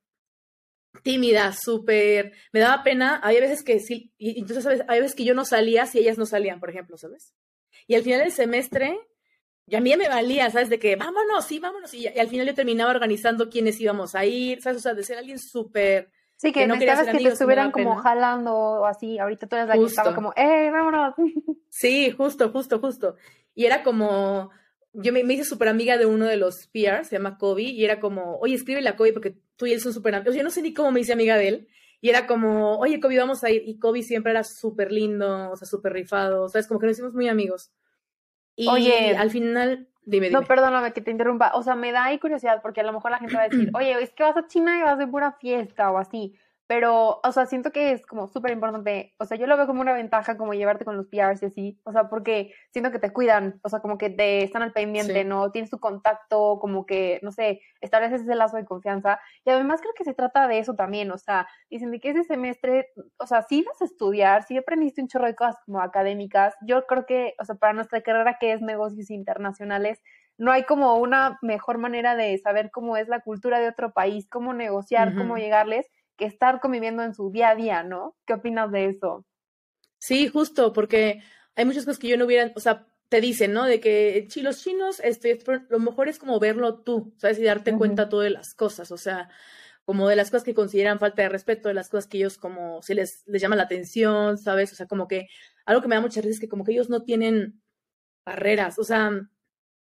[1.03, 4.83] tímida, súper, me daba pena, había veces que sí, y entonces ¿sabes?
[4.87, 7.33] hay veces que yo no salía si ellas no salían, por ejemplo, ¿sabes?
[7.87, 8.99] Y al final del semestre,
[9.67, 10.69] y a mí me valía, ¿sabes?
[10.69, 14.25] De que vámonos, sí, vámonos, y, y al final yo terminaba organizando quiénes íbamos a
[14.25, 14.79] ir, ¿sabes?
[14.79, 18.51] O sea, de ser alguien súper Sí, que, no necesitabas que te estuvieran como jalando
[18.55, 19.19] o así.
[19.19, 21.13] Ahorita tú eres la que estaba como, ¡eh, vámonos!
[21.69, 23.15] Sí, justo, justo, justo.
[23.53, 24.49] Y era como,
[24.93, 27.99] yo me, hice súper amiga de uno de los PRs, se llama Kobe, y era
[27.99, 30.35] como, oye, escríbele a Kobe porque tú y él son súper amigos.
[30.35, 31.67] Yo no sé ni cómo me hice amiga de él.
[32.01, 33.63] Y era como, oye, Kobe, vamos a ir.
[33.65, 36.87] Y Kobe siempre era súper lindo, o sea, súper rifado, o sea, es como que
[36.87, 37.71] nos hicimos muy amigos.
[38.55, 40.39] Y oye, al final, dime, dime.
[40.39, 41.51] No, perdóname que te interrumpa.
[41.53, 43.69] O sea, me da ahí curiosidad porque a lo mejor la gente va a decir,
[43.75, 46.35] oye, es que vas a China y vas de pura fiesta o así.
[46.71, 49.13] Pero, o sea, siento que es como súper importante.
[49.19, 51.81] O sea, yo lo veo como una ventaja como llevarte con los PRs y así.
[51.83, 53.59] O sea, porque siento que te cuidan.
[53.61, 55.51] O sea, como que te están al pendiente, ¿no?
[55.51, 59.19] Tienes tu contacto, como que, no sé, estableces ese lazo de confianza.
[59.43, 61.11] Y además creo que se trata de eso también.
[61.11, 65.01] O sea, dicen de que ese semestre, o sea, si vas a estudiar, si aprendiste
[65.01, 68.53] un chorro de cosas como académicas, yo creo que, o sea, para nuestra carrera que
[68.53, 70.01] es negocios internacionales,
[70.37, 74.29] no hay como una mejor manera de saber cómo es la cultura de otro país,
[74.29, 75.85] cómo negociar, cómo llegarles
[76.21, 78.15] que estar conviviendo en su día a día, ¿no?
[78.27, 79.25] ¿Qué opinas de eso?
[79.97, 81.23] Sí, justo, porque
[81.55, 83.65] hay muchas cosas que yo no hubiera, o sea, te dicen, ¿no?
[83.65, 87.39] De que los chinos, este, lo mejor es como verlo tú, ¿sabes?
[87.39, 89.29] Y darte cuenta tú de las cosas, o sea,
[89.83, 92.83] como de las cosas que consideran falta de respeto, de las cosas que ellos como,
[92.83, 94.71] si les, les llama la atención, ¿sabes?
[94.73, 95.27] O sea, como que
[95.65, 97.63] algo que me da mucha risa es que como que ellos no tienen
[98.23, 99.09] barreras, o sea,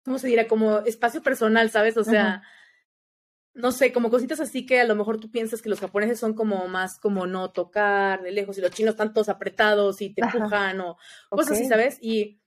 [0.06, 0.48] ¿cómo se dirá?
[0.48, 1.98] Como espacio personal, ¿sabes?
[1.98, 2.42] O sea,
[3.54, 6.34] no sé, como cositas así que a lo mejor tú piensas que los japoneses son
[6.34, 10.22] como más como no tocar de lejos y los chinos están todos apretados y te
[10.22, 10.96] empujan o
[11.28, 11.98] cosas así, ¿sabes?
[12.00, 12.40] Y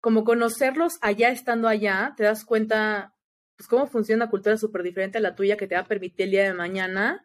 [0.00, 3.14] como conocerlos allá estando allá, te das cuenta
[3.56, 6.24] pues cómo funciona una cultura súper diferente a la tuya que te va a permitir
[6.24, 7.24] el día de mañana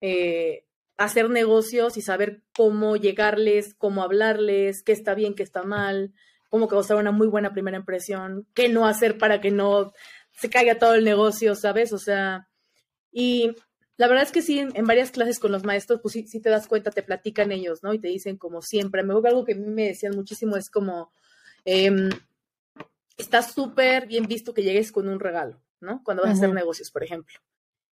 [0.00, 0.66] eh,
[0.96, 6.12] hacer negocios y saber cómo llegarles, cómo hablarles, qué está bien, qué está mal,
[6.50, 9.92] cómo causar una muy buena primera impresión, qué no hacer para que no
[10.32, 11.94] se caiga todo el negocio, ¿sabes?
[11.94, 12.49] O sea,
[13.12, 13.54] y
[13.96, 16.66] la verdad es que sí, en varias clases con los maestros, pues sí, te das
[16.66, 17.92] cuenta, te platican ellos, ¿no?
[17.92, 19.02] Y te dicen como siempre.
[19.02, 21.12] Me algo que a mí me decían muchísimo es como,
[21.66, 22.08] eh,
[23.18, 26.02] está súper bien visto que llegues con un regalo, ¿no?
[26.02, 27.38] Cuando vas a hacer negocios, por ejemplo.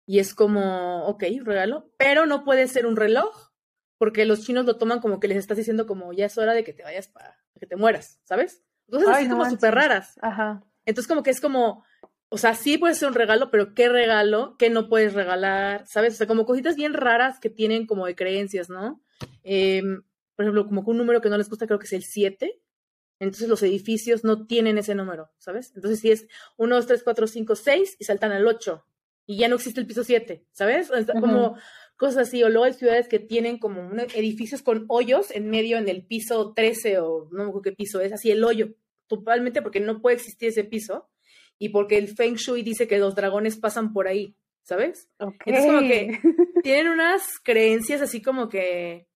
[0.06, 3.52] Y es como, ok, un regalo, pero no puede ser un reloj,
[3.98, 6.64] porque los chinos lo toman como que les estás diciendo como ya es hora de
[6.64, 8.62] que te vayas para que te mueras, ¿sabes?
[8.88, 10.20] Entonces, así como súper raras.
[10.22, 10.64] Ajá.
[10.86, 11.84] Entonces, como que es como,
[12.30, 14.56] o sea, sí puede ser un regalo, pero ¿qué regalo?
[14.58, 15.86] ¿Qué no puedes regalar?
[15.88, 16.16] ¿Sabes?
[16.16, 19.02] O sea, como cositas bien raras que tienen como de creencias, ¿no?
[19.44, 20.04] Em,
[20.36, 22.60] por ejemplo, como que un número que no les gusta creo que es el 7.
[23.20, 25.72] Entonces los edificios no tienen ese número, ¿sabes?
[25.76, 28.86] Entonces si es 1, 2, 3, 4, 5, 6 y saltan al 8
[29.26, 30.92] y ya no existe el piso 7, ¿sabes?
[31.20, 31.56] Como
[31.96, 32.44] cosas así.
[32.44, 36.54] O luego hay ciudades que tienen como edificios con hoyos en medio en el piso
[36.54, 38.76] 13 o no me acuerdo qué piso es, así el hoyo,
[39.08, 41.10] totalmente porque no puede existir ese piso
[41.58, 45.10] y porque el Feng Shui dice que los dragones pasan por ahí, ¿sabes?
[45.20, 46.20] Entonces como que
[46.64, 49.08] tienen unas creencias así como que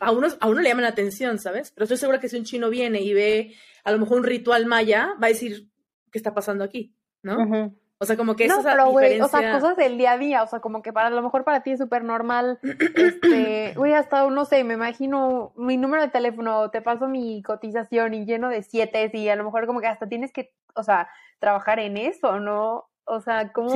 [0.00, 1.72] a uno, a uno le llaman la atención, ¿sabes?
[1.72, 4.66] Pero estoy segura que si un chino viene y ve a lo mejor un ritual
[4.66, 5.68] maya, va a decir,
[6.12, 6.94] ¿qué está pasando aquí?
[7.22, 7.72] ¿No?
[8.00, 10.46] O sea, como que no, pero, güey, o sea, cosas del día a día, o
[10.46, 12.60] sea, como que para a lo mejor para ti es súper normal,
[12.94, 18.14] este, güey, hasta, no sé, me imagino mi número de teléfono, te paso mi cotización
[18.14, 21.08] y lleno de siete y a lo mejor como que hasta tienes que, o sea,
[21.38, 22.88] trabajar en eso, ¿no?
[23.04, 23.70] O sea, ¿cómo,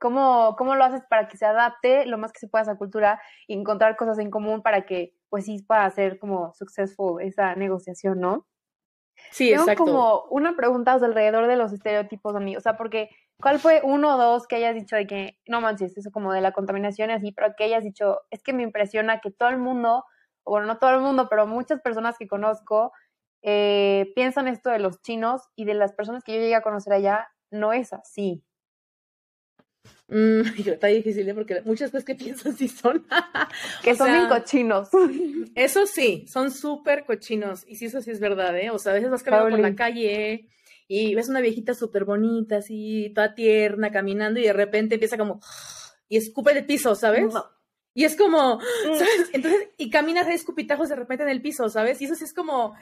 [0.00, 2.78] cómo, cómo, lo haces para que se adapte lo más que se pueda a esa
[2.78, 7.54] cultura y encontrar cosas en común para que, pues sí, pueda ser como successful esa
[7.54, 8.46] negociación, ¿no?
[9.30, 13.58] Sí, Tengo como una pregunta alrededor de los estereotipos a mí, o sea, porque ¿cuál
[13.58, 16.52] fue uno o dos que hayas dicho de que, no manches, eso como de la
[16.52, 20.04] contaminación y así, pero que hayas dicho, es que me impresiona que todo el mundo,
[20.44, 22.92] o bueno, no todo el mundo, pero muchas personas que conozco
[23.42, 26.92] eh, piensan esto de los chinos y de las personas que yo llegué a conocer
[26.92, 28.44] allá, no es así.
[30.08, 31.34] Mm, está difícil, ¿eh?
[31.34, 33.06] porque muchas cosas que piensan sí son.
[33.82, 34.88] que son bien cochinos.
[35.54, 37.64] Eso sí, son súper cochinos.
[37.66, 38.70] Y sí, eso sí es verdad, ¿eh?
[38.70, 40.48] O sea, a veces vas caminando por la calle
[40.88, 45.40] y ves una viejita súper bonita, así, toda tierna, caminando, y de repente empieza como.
[46.12, 47.32] Y escupe el piso, ¿sabes?
[47.94, 48.94] Y es como, mm.
[48.98, 49.30] ¿sabes?
[49.32, 52.02] Entonces, y caminas de escupitajos de repente en el piso, ¿sabes?
[52.02, 52.74] Y eso sí es como,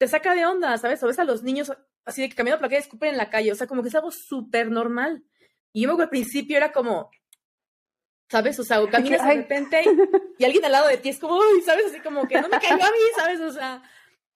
[0.00, 1.02] te saca de onda, ¿sabes?
[1.02, 1.70] O ves a los niños
[2.06, 3.82] así de que caminan por la calle y escupen en la calle, o sea, como
[3.82, 5.22] que es algo súper normal.
[5.74, 7.10] Y yo me acuerdo al principio era como,
[8.30, 8.58] ¿sabes?
[8.58, 9.84] O sea, o caminas de repente
[10.38, 11.84] y, alguien al lado de ti es como, uy, ¿sabes?
[11.88, 13.40] Así como que no me caigo a mí, ¿sabes?
[13.40, 13.82] O sea,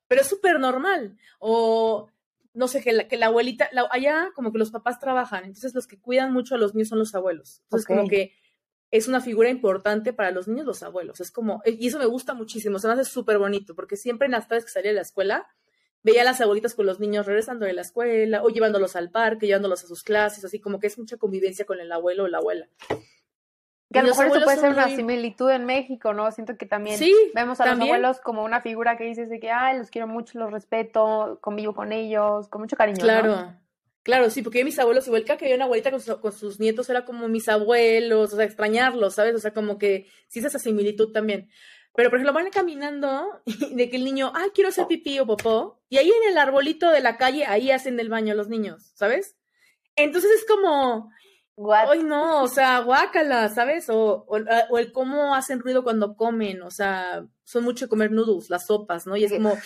[0.06, 1.16] pero es súper normal.
[1.38, 2.10] O,
[2.52, 5.86] no sé, que la, que la abuelita, allá como que los papás trabajan, entonces los
[5.86, 7.62] que cuidan mucho a los niños son los abuelos.
[7.62, 8.34] Entonces como que
[8.90, 11.20] es una figura importante para los niños, los abuelos.
[11.20, 14.32] Es como, y eso me gusta muchísimo, se me hace súper bonito, porque siempre en
[14.32, 15.46] las tardes que salía de la escuela,
[16.02, 19.46] veía a las abuelitas con los niños regresando de la escuela o llevándolos al parque,
[19.46, 22.38] llevándolos a sus clases, así como que es mucha convivencia con el abuelo o la
[22.38, 22.68] abuela.
[23.90, 26.30] Que a lo mejor eso puede ser una similitud en México, ¿no?
[26.32, 27.00] Siento que también
[27.34, 30.38] vemos a los abuelos como una figura que dices de que, ay, los quiero mucho,
[30.38, 32.98] los respeto, convivo con ellos, con mucho cariño.
[33.00, 33.54] Claro.
[34.04, 37.26] Claro, sí, porque mis abuelos, igual que había una abuelita con, sus nietos, era como
[37.26, 39.34] mis abuelos, o sea, extrañarlos, ¿sabes?
[39.34, 41.48] O sea, como que sí es esa similitud también.
[41.94, 43.40] Pero, por ejemplo, van caminando
[43.70, 46.90] de que el niño, ay, quiero hacer pipí o popó, y ahí en el arbolito
[46.90, 49.36] de la calle, ahí hacen del baño los niños, ¿sabes?
[49.96, 51.10] Entonces es como,
[51.72, 53.88] ay, no, o sea, guácala, ¿sabes?
[53.88, 58.10] O, ah, o, el cómo hacen ruido cuando comen, o sea, son mucho de comer
[58.10, 59.16] noodles, las sopas, ¿no?
[59.16, 59.56] Y es como,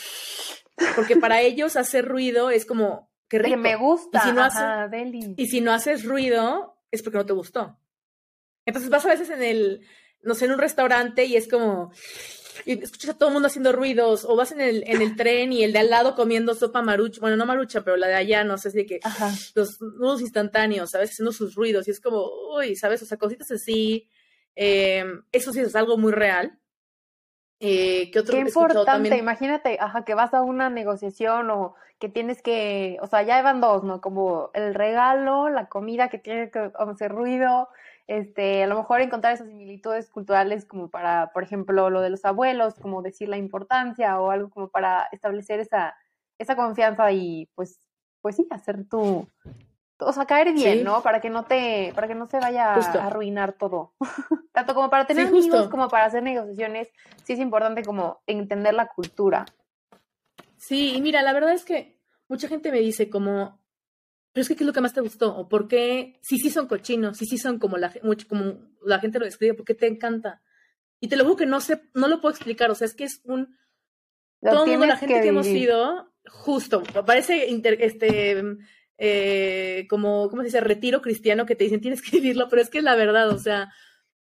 [0.94, 3.50] porque para ellos hacer ruido es como, qué rico.
[3.50, 4.18] Que me gusta.
[4.18, 7.78] Y si, no haces, y si no haces ruido, es porque no te gustó.
[8.66, 9.86] Entonces vas a veces en el,
[10.22, 11.90] no sé, en un restaurante y es como,
[12.64, 15.52] y escuchas a todo el mundo haciendo ruidos, o vas en el, en el tren
[15.52, 18.44] y el de al lado comiendo sopa marucha, bueno, no marucha, pero la de allá,
[18.44, 19.00] no sé, si de que
[19.54, 21.10] los nudos instantáneos, ¿sabes?
[21.12, 23.02] Haciendo sus ruidos, y es como, uy, ¿sabes?
[23.02, 24.08] O sea, cositas así,
[24.54, 26.58] eh, eso sí es algo muy real.
[27.60, 32.40] Eh, ¿qué, otro Qué importante, imagínate, ajá, que vas a una negociación o que tienes
[32.40, 34.00] que, o sea, ya van dos, ¿no?
[34.00, 37.68] Como el regalo, la comida que tiene que hacer ruido,
[38.06, 42.24] este, a lo mejor encontrar esas similitudes culturales como para, por ejemplo, lo de los
[42.24, 45.96] abuelos, como decir la importancia o algo como para establecer esa,
[46.38, 47.80] esa confianza y pues,
[48.20, 49.28] pues sí, hacer tu,
[50.00, 51.02] o sea, caer bien, ¿no?
[51.02, 53.94] Para que no te, para que no se vaya a arruinar todo.
[54.52, 56.88] Tanto como para tener amigos como para hacer negociaciones,
[57.24, 59.46] sí es importante como entender la cultura.
[60.56, 63.60] Sí, y mira, la verdad es que mucha gente me dice como,
[64.32, 66.50] pero es que qué es lo que más te gustó, o por qué, sí, sí
[66.50, 67.92] son cochinos, sí, sí son como la,
[68.28, 70.42] como la gente lo describe, ¿por qué te encanta?
[71.00, 73.04] Y te lo juro que no sé, no lo puedo explicar, o sea, es que
[73.04, 73.56] es un,
[74.40, 77.48] todo mundo, la gente que, hemos ido, justo, parece
[77.80, 78.58] este
[78.98, 80.60] eh, como, ¿cómo se dice?
[80.60, 83.38] Retiro cristiano que te dicen tienes que vivirlo, pero es que es la verdad, o
[83.38, 83.72] sea,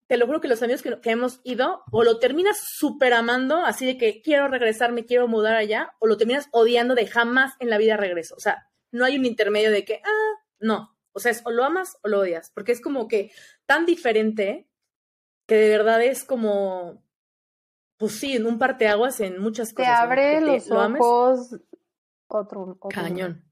[0.07, 3.87] te lo juro que los amigos que, hemos ido, o lo terminas súper amando, así
[3.87, 7.71] de que quiero regresar, me quiero mudar allá, o lo terminas odiando de jamás en
[7.71, 8.35] la vida regreso.
[8.37, 10.97] O sea, no hay un intermedio de que, ah, no.
[11.13, 13.31] O sea, es o lo amas o lo odias, porque es como que
[13.67, 14.69] tan diferente
[15.47, 17.03] que de verdad es como,
[17.97, 19.93] pues sí, en un parteaguas en muchas cosas.
[19.93, 21.61] Te abre los ojos
[22.27, 23.45] otro, otro, Cañón.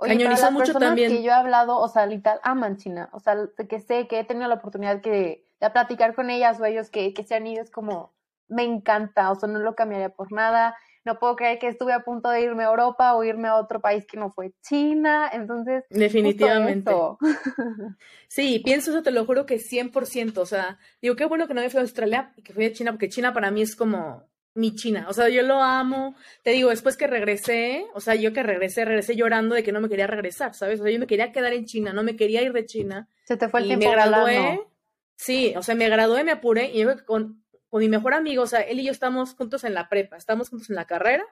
[0.00, 1.10] Oye, para mucho también.
[1.10, 3.10] que yo he hablado, o sea, literal, aman China.
[3.12, 3.36] O sea,
[3.68, 7.12] que sé que he tenido la oportunidad que, de platicar con ellas o ellos que,
[7.12, 8.12] que se han ido, es como,
[8.48, 10.74] me encanta, o sea, no lo cambiaría por nada.
[11.04, 13.80] No puedo creer que estuve a punto de irme a Europa o irme a otro
[13.80, 15.30] país que no fue China.
[15.32, 16.92] Entonces, definitivamente.
[18.28, 20.38] Sí, pienso eso, te lo juro que 100%.
[20.38, 22.72] O sea, digo, qué bueno que no me fui a Australia y que fui a
[22.72, 25.06] China, porque China para mí es como mi China.
[25.08, 26.14] O sea, yo lo amo.
[26.42, 29.80] Te digo, después que regresé, o sea, yo que regresé, regresé llorando de que no
[29.80, 30.80] me quería regresar, ¿sabes?
[30.80, 33.08] O sea, yo me quería quedar en China, no me quería ir de China.
[33.24, 34.60] Se te fue el y me gradué.
[35.16, 38.46] Sí, o sea, me gradué, me apuré y yo con, con mi mejor amigo, o
[38.46, 41.24] sea, él y yo estamos juntos en la prepa, estamos juntos en la carrera.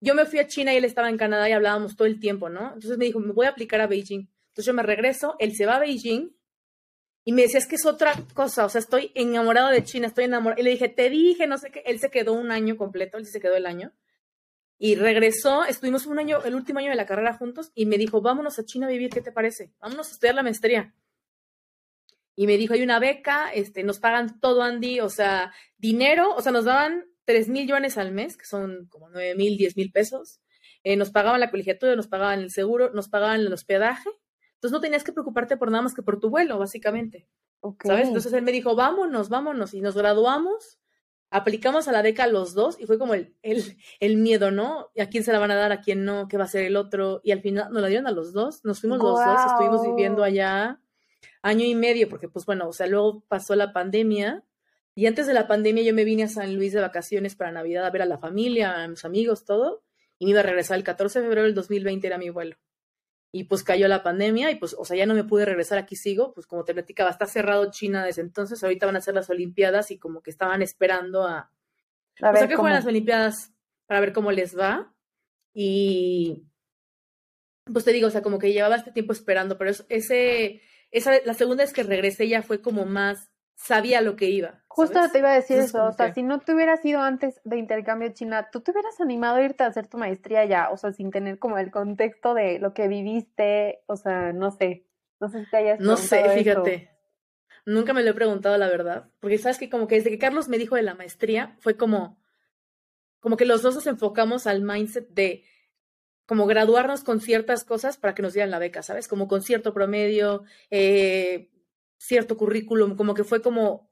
[0.00, 2.48] Yo me fui a China y él estaba en Canadá y hablábamos todo el tiempo,
[2.48, 2.68] ¿no?
[2.74, 4.28] Entonces me dijo, me voy a aplicar a Beijing.
[4.48, 6.34] Entonces yo me regreso, él se va a Beijing
[7.24, 10.24] y me decía, es que es otra cosa, o sea, estoy enamorado de China, estoy
[10.24, 10.60] enamorado.
[10.60, 11.82] Y le dije, te dije, no sé qué.
[11.86, 13.92] Él se quedó un año completo, él se quedó el año.
[14.76, 18.20] Y regresó, estuvimos un año, el último año de la carrera juntos, y me dijo,
[18.20, 19.72] vámonos a China a vivir, ¿qué te parece?
[19.80, 20.92] Vámonos a estudiar la maestría.
[22.34, 26.40] Y me dijo, hay una beca, este, nos pagan todo, Andy, o sea, dinero, o
[26.40, 29.92] sea, nos daban tres mil yuanes al mes, que son como nueve mil, diez mil
[29.92, 30.40] pesos.
[30.82, 34.10] Eh, nos pagaban la colegiatura, nos pagaban el seguro, nos pagaban el hospedaje
[34.62, 37.26] entonces no tenías que preocuparte por nada más que por tu vuelo, básicamente.
[37.82, 38.06] ¿Sabes?
[38.06, 39.74] Entonces él me dijo, vámonos, vámonos.
[39.74, 40.78] Y nos graduamos,
[41.30, 44.90] aplicamos a la beca los dos y fue como el, el, el miedo, ¿no?
[44.96, 45.72] ¿A quién se la van a dar?
[45.72, 46.28] ¿A quién no?
[46.28, 47.20] ¿Qué va a ser el otro?
[47.24, 48.64] Y al final nos la dieron a los dos.
[48.64, 50.80] Nos fuimos los dos, estuvimos viviendo allá
[51.42, 54.44] año y medio, porque pues bueno, o sea, luego pasó la pandemia.
[54.94, 57.84] Y antes de la pandemia yo me vine a San Luis de vacaciones para Navidad
[57.84, 59.82] a ver a la familia, a mis amigos, todo.
[60.20, 62.58] Y me iba a regresar el 14 de febrero del 2020, era mi vuelo
[63.34, 65.96] y pues cayó la pandemia y pues, o sea, ya no me pude regresar, aquí
[65.96, 69.30] sigo, pues como te platicaba, está cerrado China desde entonces, ahorita van a ser las
[69.30, 71.50] Olimpiadas y como que estaban esperando a,
[72.20, 73.52] a ver que las Olimpiadas
[73.86, 74.94] para ver cómo les va
[75.54, 76.44] y
[77.72, 81.32] pues te digo, o sea, como que llevaba este tiempo esperando, pero ese, esa, la
[81.32, 84.62] segunda vez que regresé ya fue como más sabía lo que iba.
[84.68, 87.58] Justo te iba a decir eso, o sea, si no te hubieras ido antes de
[87.58, 90.92] intercambio China, tú te hubieras animado a irte a hacer tu maestría ya, o sea,
[90.92, 94.86] sin tener como el contexto de lo que viviste, o sea, no sé,
[95.20, 96.90] no sé si te hayas No sé, fíjate.
[97.66, 100.48] Nunca me lo he preguntado, la verdad, porque sabes que como que desde que Carlos
[100.48, 102.18] me dijo de la maestría, fue como,
[103.20, 105.44] como que los dos nos enfocamos al mindset de
[106.24, 109.06] como graduarnos con ciertas cosas para que nos dieran la beca, ¿sabes?
[109.06, 111.50] Como con cierto promedio, eh,
[112.02, 113.88] cierto currículum, como que fue como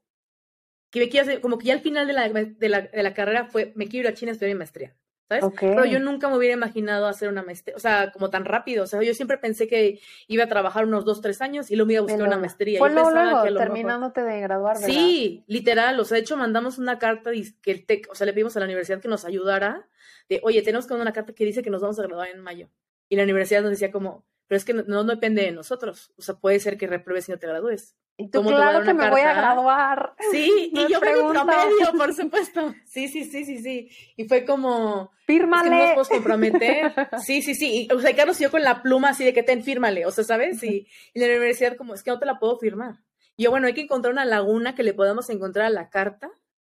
[0.89, 3.13] que me quiero hacer, como que ya al final de la, de la, de la
[3.13, 4.95] carrera fue, me quiero ir a China a estudiar mi maestría.
[5.29, 5.45] ¿sabes?
[5.57, 8.83] Pero yo nunca me hubiera imaginado hacer una maestría, o sea, como tan rápido.
[8.83, 11.87] O sea, yo siempre pensé que iba a trabajar unos dos, tres años y luego
[11.87, 12.79] me iba a buscar una maestría.
[12.79, 13.11] Fue luego,
[13.57, 14.87] terminándote de graduar, ¿verdad?
[14.89, 15.97] Sí, literal.
[15.97, 18.59] O sea, de hecho, mandamos una carta que el TEC, o sea, le pedimos a
[18.59, 19.87] la universidad que nos ayudara
[20.27, 22.41] de, oye, tenemos que mandar una carta que dice que nos vamos a graduar en
[22.41, 22.67] mayo.
[23.07, 26.11] Y la universidad nos decía como, pero es que no, no depende de nosotros.
[26.17, 27.95] O sea, puede ser que repruebes y no te gradúes.
[28.17, 30.13] Y tú, claro que me voy a graduar.
[30.29, 32.75] Sí, y yo promedio, por supuesto.
[32.85, 33.89] Sí, sí, sí, sí, sí.
[34.17, 35.13] Y fue como...
[35.25, 35.63] Fírmale.
[35.63, 36.93] Es que no nos podemos comprometer.
[37.25, 37.87] Sí, sí, sí.
[37.89, 40.05] Y, o sea, Carlos y yo con la pluma así de que ten, fírmale.
[40.05, 40.61] O sea, ¿sabes?
[40.63, 42.95] Y, y en la universidad como, es que no te la puedo firmar.
[43.37, 46.29] Y yo, bueno, hay que encontrar una laguna que le podamos encontrar a la carta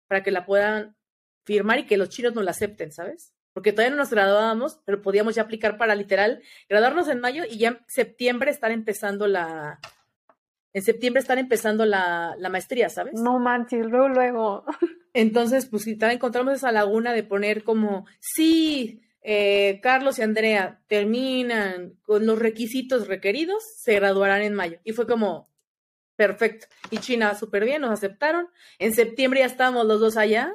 [0.07, 0.95] para que la puedan
[1.43, 3.33] firmar y que los chinos no la acepten, ¿sabes?
[3.55, 7.57] Porque todavía no nos graduábamos, pero podíamos ya aplicar para literal graduarnos en mayo y
[7.57, 9.79] ya en septiembre estar empezando la,
[10.75, 13.13] en septiembre están empezando la, maestría, ¿sabes?
[13.13, 14.65] No manches, luego, luego.
[15.13, 21.93] Entonces, pues si encontramos esa laguna de poner como, sí, eh, Carlos y Andrea terminan
[22.03, 24.79] con los requisitos requeridos, se graduarán en mayo.
[24.83, 25.47] Y fue como,
[26.17, 26.67] perfecto.
[26.91, 28.49] Y China, súper bien, nos aceptaron.
[28.77, 30.53] En septiembre ya estábamos los dos allá.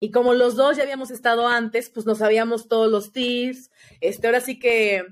[0.00, 3.70] Y como los dos ya habíamos estado antes, pues nos sabíamos todos los tips.
[4.00, 5.04] Este, ahora sí que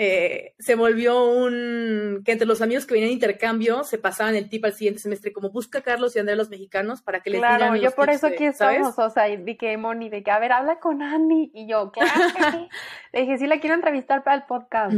[0.00, 4.48] eh, se volvió un que entre los amigos que venían de intercambio se pasaban el
[4.48, 7.56] tip al siguiente semestre, como busca Carlos y Andrea los mexicanos para que les claro,
[7.56, 7.70] digan.
[7.70, 9.24] Claro, yo por eso aquí estamos, o sea,
[9.58, 12.10] que Moni, de que a ver, habla con Andy, y yo, claro,
[13.12, 14.94] le dije, sí la quiero entrevistar para el podcast.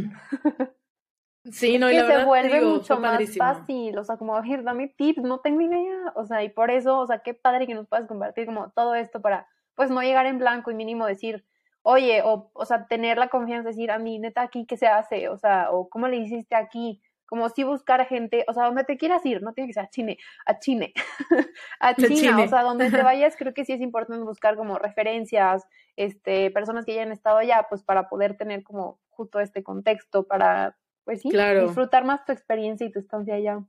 [1.44, 4.88] Sí, no, y la se vuelve mucho más fácil, o sea, como, a ver, dame
[4.88, 7.86] tips, no tengo idea, o sea, y por eso, o sea, qué padre que nos
[7.88, 11.46] puedas compartir como todo esto para, pues, no llegar en blanco y mínimo decir,
[11.82, 14.86] oye, o, o sea, tener la confianza de decir, a mí, neta, aquí, ¿qué se
[14.86, 15.30] hace?
[15.30, 17.00] O sea, o ¿cómo le hiciste aquí?
[17.24, 19.90] Como si buscar gente, o sea, donde te quieras ir, no tiene que ser a
[19.90, 20.92] Chile, a Chile,
[21.80, 25.66] a China, o sea, donde te vayas, creo que sí es importante buscar como referencias,
[25.96, 30.26] este, personas que ya han estado allá, pues para poder tener como justo este contexto,
[30.26, 33.64] para, pues sí, disfrutar más tu experiencia y tu estancia allá.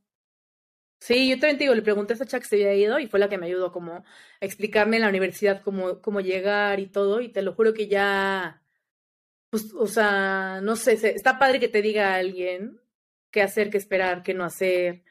[1.01, 3.07] Sí, yo también te digo, le pregunté a esa chica que se había ido y
[3.07, 4.03] fue la que me ayudó como a
[4.39, 8.61] explicarme en la universidad cómo, cómo llegar y todo, y te lo juro que ya,
[9.49, 12.79] pues, o sea, no sé, está padre que te diga alguien
[13.31, 15.03] qué hacer, qué esperar, qué no hacer,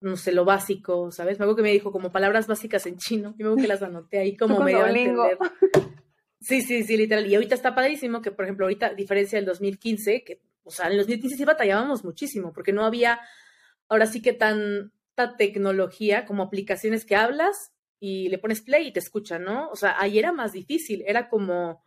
[0.00, 1.38] no sé, lo básico, ¿sabes?
[1.38, 3.82] Me acuerdo que me dijo como palabras básicas en chino, y me acuerdo que las
[3.82, 5.38] anoté ahí como medio entender.
[6.40, 7.26] Sí, sí, sí, literal.
[7.26, 10.86] Y ahorita está padrísimo que, por ejemplo, ahorita, a diferencia del 2015, que, o sea,
[10.86, 13.20] en el 2015 sí batallábamos muchísimo, porque no había,
[13.88, 14.92] ahora sí que tan
[15.38, 19.68] tecnología como aplicaciones que hablas y le pones play y te escucha, ¿no?
[19.70, 21.84] O sea, ahí era más difícil, era como,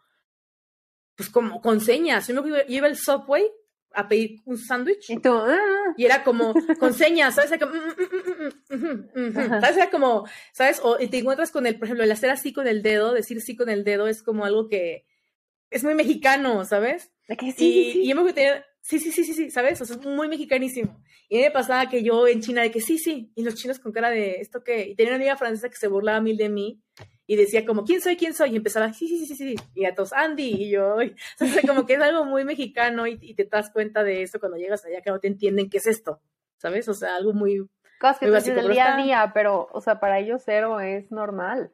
[1.15, 2.27] pues como con señas.
[2.27, 3.45] Yo me iba al subway
[3.93, 5.09] a pedir un sándwich.
[5.09, 5.93] Y tú, ah".
[5.97, 7.51] Y era como con señas, ¿sabes?
[7.51, 9.77] Mm, mm, mm, ¿Sabes?
[9.77, 10.79] Era como, ¿sabes?
[10.83, 13.55] O te encuentras con el, por ejemplo, el hacer así con el dedo, decir sí
[13.55, 15.05] con el dedo es como algo que
[15.69, 17.11] es muy mexicano, ¿sabes?
[17.55, 19.81] sí, y, y yo me tener sí, sí, sí, sí, sí, ¿sabes?
[19.81, 21.03] O sea, es muy mexicanísimo.
[21.27, 23.91] Y me pasaba que yo en China de que sí, sí, y los chinos con
[23.91, 26.81] cara de esto que, y tenía una amiga francesa que se burlaba mil de mí
[27.25, 28.15] y decía como, ¿quién soy?
[28.15, 28.53] ¿quién soy?
[28.53, 31.61] Y empezaba, sí, sí, sí, sí, sí, y a todos, Andy, y yo, o sea,
[31.67, 35.01] como que es algo muy mexicano y, te das cuenta de eso cuando llegas allá
[35.01, 36.21] que no te entienden qué es esto,
[36.55, 36.87] ¿sabes?
[36.87, 37.67] O sea, algo muy...
[37.99, 41.73] Cosas que básico, del día a día, pero, o sea, para ellos cero es normal.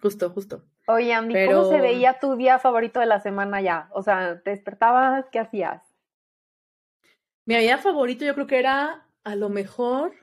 [0.00, 0.64] justo, justo.
[0.86, 3.88] Oye, Andy, ¿cómo se veía tu día favorito de la semana ya?
[3.92, 5.26] O sea, ¿te despertabas?
[5.30, 5.82] ¿Qué hacías?
[7.46, 10.14] Mi día favorito yo creo que era a lo mejor.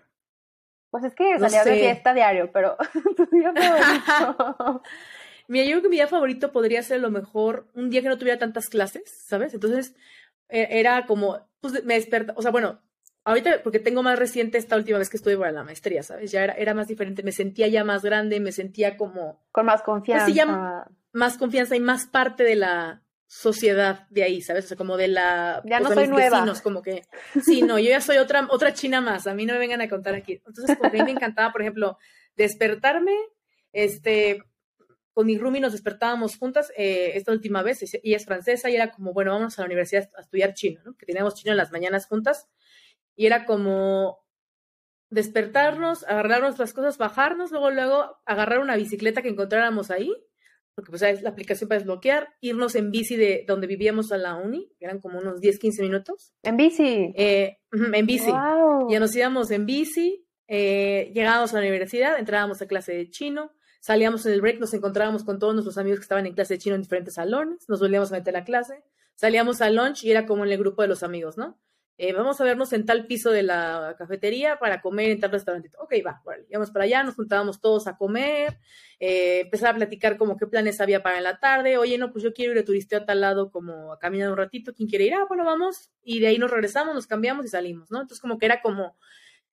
[0.91, 2.77] Pues es que salía de fiesta diario, pero
[3.15, 4.83] tu día favorito.
[5.47, 8.09] Mira, yo creo que mi día favorito podría ser a lo mejor un día que
[8.09, 9.53] no tuviera tantas clases, ¿sabes?
[9.53, 9.95] Entonces
[10.47, 12.79] e, era como, pues me desperta, o sea, bueno,
[13.23, 16.31] ahorita porque tengo más reciente esta última vez que estuve para la maestría, ¿sabes?
[16.31, 19.43] Ya era, era más diferente, me sentía ya más grande, me sentía como...
[19.51, 20.25] Con más confianza.
[20.25, 24.65] Pues sí, ya más confianza y más parte de la, sociedad de ahí, ¿sabes?
[24.65, 25.61] O sea, como de la...
[25.63, 26.39] Ya no soy nueva.
[26.39, 27.05] Vecinos, como que,
[27.41, 29.87] sí, no, yo ya soy otra, otra china más, a mí no me vengan a
[29.87, 30.41] contar aquí.
[30.45, 31.97] Entonces, como a mí me encantaba, por ejemplo,
[32.35, 33.15] despertarme,
[33.71, 34.43] este,
[35.13, 38.91] con mi roomie nos despertábamos juntas eh, esta última vez, ella es francesa y era
[38.91, 40.97] como, bueno, vamos a la universidad a estudiar chino, ¿no?
[40.97, 42.49] Que teníamos chino en las mañanas juntas
[43.15, 44.19] y era como
[45.09, 50.11] despertarnos, agarrarnos las cosas, bajarnos, luego, luego agarrar una bicicleta que encontráramos ahí
[50.75, 54.35] porque pues es la aplicación para desbloquear, irnos en bici de donde vivíamos a la
[54.35, 56.33] uni, eran como unos 10, 15 minutos.
[56.43, 57.13] ¿En bici?
[57.15, 58.31] Eh, en bici.
[58.89, 63.51] Ya nos íbamos en bici, eh, llegábamos a la universidad, entrábamos a clase de chino,
[63.81, 66.59] salíamos en el break, nos encontrábamos con todos nuestros amigos que estaban en clase de
[66.59, 68.83] chino en diferentes salones, nos volvíamos a meter a clase,
[69.15, 71.59] salíamos al lunch y era como en el grupo de los amigos, ¿no?
[72.03, 75.69] Eh, vamos a vernos en tal piso de la cafetería para comer en tal restaurante.
[75.77, 78.57] Ok, va, vale, íbamos para allá, nos juntábamos todos a comer,
[78.99, 81.77] eh, empezar a platicar como qué planes había para la tarde.
[81.77, 84.37] Oye, no, pues yo quiero ir de turisteo a tal lado como a caminar un
[84.37, 84.73] ratito.
[84.73, 85.13] ¿Quién quiere ir?
[85.13, 85.91] Ah, bueno, vamos.
[86.01, 88.01] Y de ahí nos regresamos, nos cambiamos y salimos, ¿no?
[88.01, 88.97] Entonces como que era como,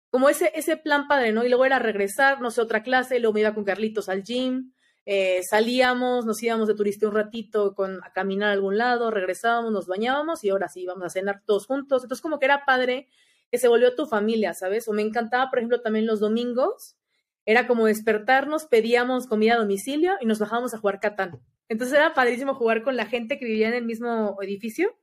[0.08, 1.44] como ese, ese plan padre, ¿no?
[1.44, 4.72] Y luego era regresar, no sé, otra clase, luego me iba con Carlitos al gym.
[5.10, 9.72] Eh, salíamos, nos íbamos de turista un ratito con, a caminar a algún lado, regresábamos,
[9.72, 12.02] nos bañábamos y ahora sí íbamos a cenar todos juntos.
[12.02, 13.08] Entonces, como que era padre
[13.50, 14.86] que se volvió tu familia, ¿sabes?
[14.86, 16.98] O me encantaba, por ejemplo, también los domingos,
[17.46, 21.40] era como despertarnos, pedíamos comida a domicilio y nos bajábamos a jugar Catán.
[21.70, 24.94] Entonces era padrísimo jugar con la gente que vivía en el mismo edificio.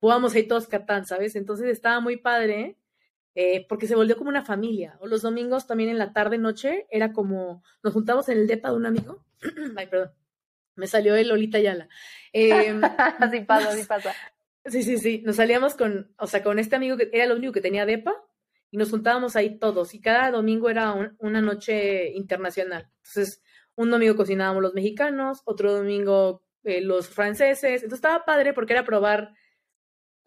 [0.00, 1.36] Jugábamos ahí todos Catán, ¿sabes?
[1.36, 2.78] Entonces estaba muy padre
[3.68, 4.96] porque se volvió como una familia.
[5.00, 8.70] O los domingos también en la tarde, noche, era como, nos juntamos en el depa
[8.70, 9.24] de un amigo.
[9.76, 10.12] Ay, perdón,
[10.74, 11.88] me salió el Lolita Yala.
[12.32, 12.80] Eh,
[13.18, 14.14] así pasa, así pasa.
[14.64, 17.52] Sí, sí, sí, nos salíamos con, o sea, con este amigo que era el único
[17.52, 18.14] que tenía depa
[18.70, 22.90] y nos juntábamos ahí todos y cada domingo era una noche internacional.
[22.98, 23.42] Entonces,
[23.76, 27.82] un domingo cocinábamos los mexicanos, otro domingo eh, los franceses.
[27.82, 29.32] Entonces estaba padre porque era probar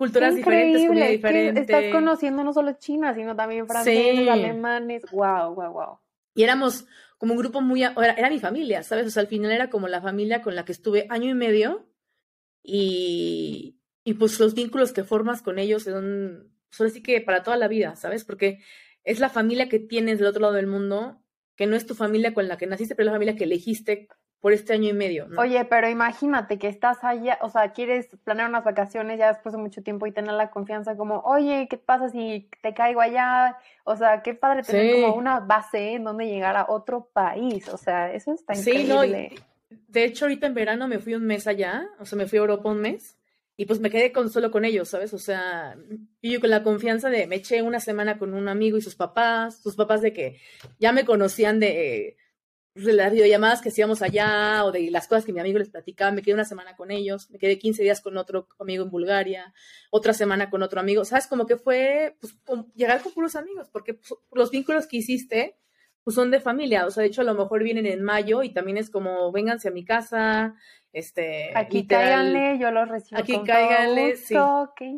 [0.02, 1.62] culturas diferentes, comida diferente.
[1.62, 5.04] Estás conociendo no solo China, sino también franceses, alemanes.
[5.12, 6.00] Wow, wow, wow.
[6.34, 6.88] Y éramos
[7.20, 9.06] como un grupo muy, era, mi familia, ¿sabes?
[9.06, 11.88] O sea, al final era como la familia con la que estuve año y medio
[12.64, 17.58] y, y pues los vínculos que formas con ellos son, son así que para toda
[17.58, 18.26] la vida, ¿sabes?
[18.26, 18.58] Porque
[19.04, 21.22] es la familia que tienes del otro lado del mundo,
[21.56, 24.08] que no es tu familia con la que naciste, pero es la familia que elegiste
[24.42, 25.28] por este año y medio.
[25.38, 29.62] Oye, pero imagínate que estás allá, o sea, quieres planear unas vacaciones ya después de
[29.62, 33.58] mucho tiempo y tener la confianza como, oye, ¿qué pasa si te caigo allá?
[33.84, 37.70] O sea, qué padre tener como una base en donde llegar a otro país.
[37.70, 39.30] O sea, eso está increíble.
[39.30, 39.36] Sí,
[39.70, 42.40] no, de hecho, ahorita en verano me fui un mes allá, o sea, me fui
[42.40, 43.16] a Europa un mes
[43.58, 45.14] y pues me quedé con, solo con ellos, ¿sabes?
[45.14, 45.78] O sea,
[46.20, 48.96] y yo con la confianza de, me eché una semana con un amigo y sus
[48.96, 50.38] papás, sus papás de que
[50.80, 52.18] ya me conocían de de
[52.74, 56.22] las videollamadas que hacíamos allá o de las cosas que mi amigo les platicaba, me
[56.22, 59.54] quedé una semana con ellos, me quedé 15 días con otro amigo en Bulgaria,
[59.90, 61.28] otra semana con otro amigo, ¿sabes?
[61.28, 62.36] Como que fue pues,
[62.74, 65.58] llegar con puros amigos, porque pues, los vínculos que hiciste
[66.04, 68.50] pues son de familia, o sea, de hecho a lo mejor vienen en mayo y
[68.50, 70.56] también es como, vénganse a mi casa,
[70.94, 71.52] este...
[71.56, 74.36] Aquí cáiganle, yo los recibo Aquí cáiganle, sí.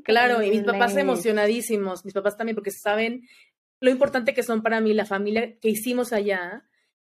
[0.05, 3.27] Claro, y mis papás emocionadísimos, mis papás también, porque saben
[3.81, 6.63] lo importante que son para mí, la familia que hicimos allá,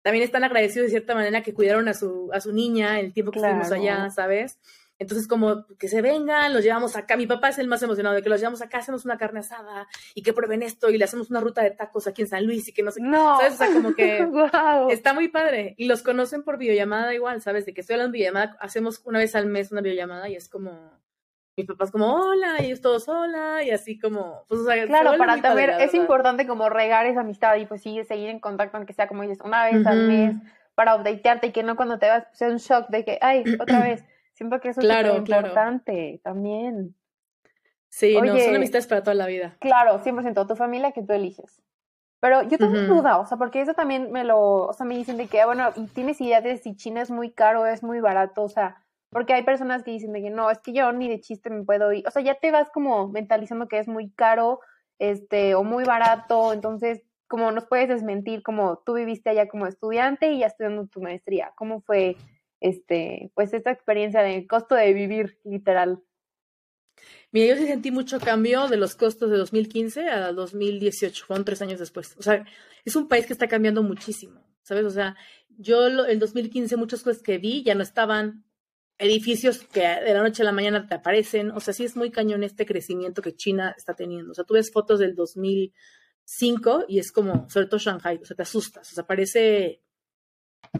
[0.08, 3.34] también están agradecidos de cierta manera que cuidaron a su, a su niña el tiempo
[3.34, 4.58] que estuvimos allá, ¿sabes?
[5.00, 7.18] Entonces, como que se vengan, los llevamos acá.
[7.18, 9.86] Mi papá es el más emocionado de que los llevamos acá, hacemos una carne asada
[10.16, 12.70] y que prueben esto y le hacemos una ruta de tacos aquí en San Luis
[12.70, 13.36] y que no sé no.
[13.36, 13.56] ¿Sabes?
[13.56, 14.26] O sea, como que
[14.92, 15.76] está muy padre.
[15.78, 17.66] Y los conocen por videollamada igual, ¿sabes?
[17.66, 20.48] De que estoy hablando de videollamada, hacemos una vez al mes una videollamada y es
[20.48, 20.98] como
[21.58, 25.18] mis papás como hola, y ellos todos hola, y así como, pues, o sea, claro,
[25.18, 28.94] para también es importante como regar esa amistad y pues sigue seguir en contacto, aunque
[28.94, 30.36] sea como dices, una vez al mes,
[30.76, 33.44] para updatearte y que no cuando te vas pues, sea un shock de que, ay,
[33.60, 36.96] otra vez, siento que eso es importante también.
[37.90, 39.56] Sí, no, son amistades para toda la vida.
[39.60, 41.64] Claro, 100%, tu familia que tú eliges.
[42.20, 45.18] Pero yo tengo duda, o sea, porque eso también me lo, o sea, me dicen
[45.18, 48.44] de que, bueno, ¿tienes idea de si China es muy caro, es muy barato?
[48.44, 51.22] O sea, porque hay personas que dicen de que no, es que yo ni de
[51.22, 52.08] chiste me puedo ir.
[52.08, 54.60] O sea, ya te vas como mentalizando que es muy caro,
[55.00, 56.54] este, o muy barato.
[56.54, 61.02] Entonces, como nos puedes desmentir, como tú viviste allá como estudiante y ya estudiando tu
[61.02, 61.54] maestría.
[61.56, 62.18] ¿Cómo fue,
[62.60, 66.02] este, pues esta experiencia de costo de vivir, literal?
[67.32, 71.62] Mira, yo sí sentí mucho cambio de los costos de 2015 a 2018, fueron tres
[71.62, 72.16] años después.
[72.18, 72.46] O sea,
[72.86, 74.86] es un país que está cambiando muchísimo, ¿sabes?
[74.86, 75.16] O sea,
[75.58, 78.46] yo en 2015 muchas cosas que vi ya no estaban,
[79.00, 81.52] edificios que de la noche a la mañana te aparecen.
[81.52, 84.32] O sea, sí es muy cañón este crecimiento que China está teniendo.
[84.32, 88.36] O sea, tú ves fotos del 2005 y es como, sobre todo Shanghai, o sea,
[88.36, 88.92] te asustas.
[88.92, 89.82] O sea, parece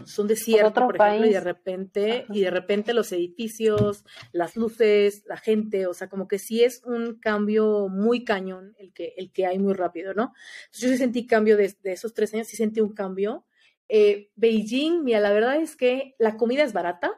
[0.04, 5.24] es un desierto, por ejemplo, y de repente, y de repente los edificios, las luces,
[5.28, 9.32] la gente, o sea, como que sí es un cambio muy cañón el que, el
[9.32, 10.34] que hay muy rápido, ¿no?
[10.66, 13.46] Entonces yo sí sentí cambio de, esos tres años, sí sentí un cambio.
[13.90, 17.12] Eh, Beijing, mira, la verdad es que la comida es barata,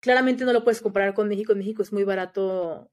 [0.00, 1.52] claramente no lo puedes comparar con México.
[1.52, 2.90] En México es muy barato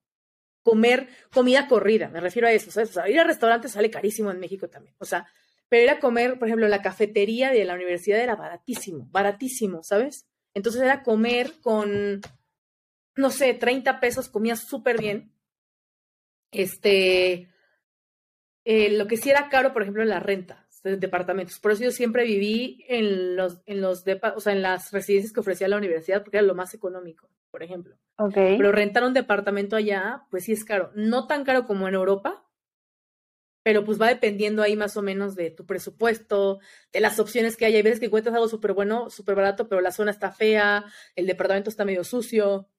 [0.65, 2.89] comer comida corrida, me refiero a eso, ¿sabes?
[2.89, 4.95] O sea, ir a restaurantes sale carísimo en México también.
[4.97, 5.27] O sea,
[5.69, 9.83] pero ir a comer, por ejemplo, en la cafetería de la universidad era baratísimo, baratísimo,
[9.83, 10.25] ¿sabes?
[10.55, 12.21] Entonces era comer con,
[13.15, 15.31] no sé, 30 pesos, comías súper bien.
[16.51, 17.49] Este,
[18.63, 20.64] eh, lo que sí era caro, por ejemplo, la renta.
[20.86, 21.59] Departamentos.
[21.59, 24.03] Por eso yo siempre viví en los, en los
[24.36, 27.63] o sea, en las residencias que ofrecía la universidad, porque era lo más económico, por
[27.63, 27.97] ejemplo.
[28.17, 28.57] Okay.
[28.57, 30.91] Pero rentar un departamento allá, pues sí es caro.
[30.95, 32.45] No tan caro como en Europa,
[33.63, 36.59] pero pues va dependiendo ahí más o menos de tu presupuesto,
[36.93, 37.75] de las opciones que hay.
[37.75, 41.25] Hay veces que encuentras algo súper bueno, súper barato, pero la zona está fea, el
[41.25, 42.69] departamento está medio sucio.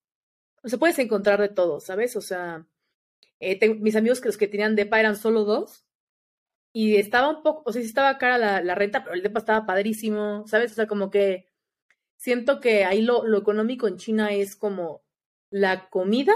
[0.63, 2.15] O sea, puedes encontrar de todo, ¿sabes?
[2.15, 2.67] O sea,
[3.41, 5.86] eh, mis amigos que los que tenían depa eran solo dos
[6.79, 9.39] y estaba un poco, o sea, sí estaba cara la, la renta, pero el depa
[9.39, 10.73] estaba padrísimo, ¿sabes?
[10.73, 11.47] O sea, como que
[12.17, 15.03] siento que ahí lo, lo económico en China es como
[15.49, 16.35] la comida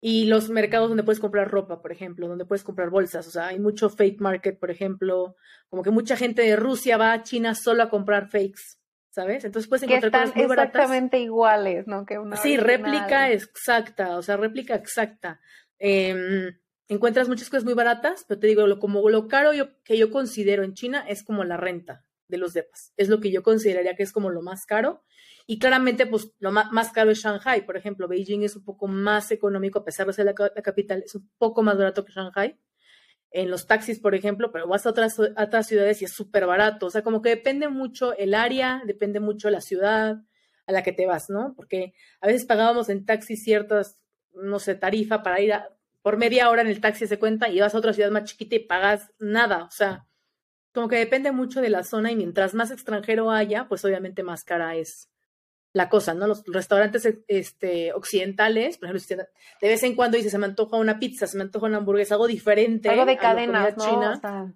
[0.00, 3.28] y los mercados donde puedes comprar ropa, por ejemplo, donde puedes comprar bolsas.
[3.28, 5.36] O sea, hay mucho fake market, por ejemplo,
[5.68, 8.78] como que mucha gente de Rusia va a China solo a comprar fakes.
[9.10, 9.44] ¿sabes?
[9.44, 12.06] Entonces puedes encontrar que cosas muy exactamente iguales, ¿no?
[12.06, 15.40] Que una sí, réplica exacta, o sea, réplica exacta.
[15.78, 16.58] Em,
[16.88, 19.50] encuentras muchas cosas muy baratas, pero te digo, lo, como lo caro
[19.84, 22.92] que yo considero en China es como la renta de los depas.
[22.96, 25.04] Es lo que yo consideraría que es como lo más caro.
[25.46, 28.08] Y claramente, pues lo más, caro es Shanghai, por ejemplo.
[28.08, 31.62] Beijing es un poco más económico, a pesar de ser la, capital, es un poco
[31.62, 32.58] más barato que Shanghai
[33.30, 36.86] en los taxis, por ejemplo, pero vas a otras, otras ciudades y es súper barato.
[36.86, 40.22] O sea, como que depende mucho el área, depende mucho la ciudad
[40.66, 41.54] a la que te vas, ¿no?
[41.54, 44.00] Porque a veces pagábamos en taxis ciertas,
[44.32, 45.75] no sé, tarifa para ir a,
[46.06, 48.54] por media hora en el taxi se cuenta y vas a otra ciudad más chiquita
[48.54, 49.64] y pagas nada.
[49.64, 50.06] O sea,
[50.72, 54.44] como que depende mucho de la zona y mientras más extranjero haya, pues obviamente más
[54.44, 55.10] cara es,
[55.72, 56.28] la cosa, ¿no?
[56.28, 59.26] Los restaurantes este, occidentales, por ejemplo,
[59.60, 62.14] de vez en cuando dice, se me antoja una pizza, se me antoja una hamburguesa,
[62.14, 62.88] algo diferente.
[62.88, 63.84] Algo de cadenas, ¿no?
[63.84, 64.54] China,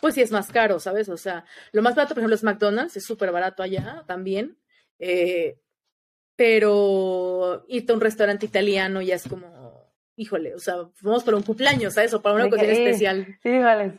[0.00, 1.10] Pues sí es más caro, ¿sabes?
[1.10, 4.56] O sea, lo más barato, por ejemplo, es McDonald's, es súper barato allá también.
[4.98, 5.60] Eh,
[6.34, 9.59] pero irte a un restaurante italiano ya es como,
[10.20, 12.12] híjole, o sea, vamos para un cumpleaños, ¿sabes?
[12.12, 13.38] O para una ocasión especial.
[13.42, 13.96] Sí, vale.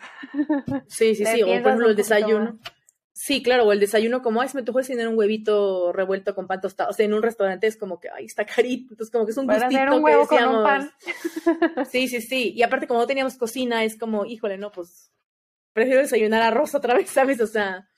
[0.88, 1.42] Sí, sí, sí.
[1.42, 2.60] O por ejemplo, el desayuno.
[3.12, 6.48] Sí, claro, o el desayuno como, ay, se me tocó tener un huevito revuelto con
[6.48, 6.92] pan tostado.
[6.92, 8.94] O sea, en un restaurante es como que, ay, está carito.
[8.94, 10.92] Entonces, como que es un gustito un huevo con un pan.
[11.90, 12.54] Sí, sí, sí.
[12.56, 15.12] Y aparte, como no teníamos cocina, es como, híjole, no, pues,
[15.74, 17.42] prefiero desayunar arroz otra vez, ¿sabes?
[17.42, 17.90] O sea,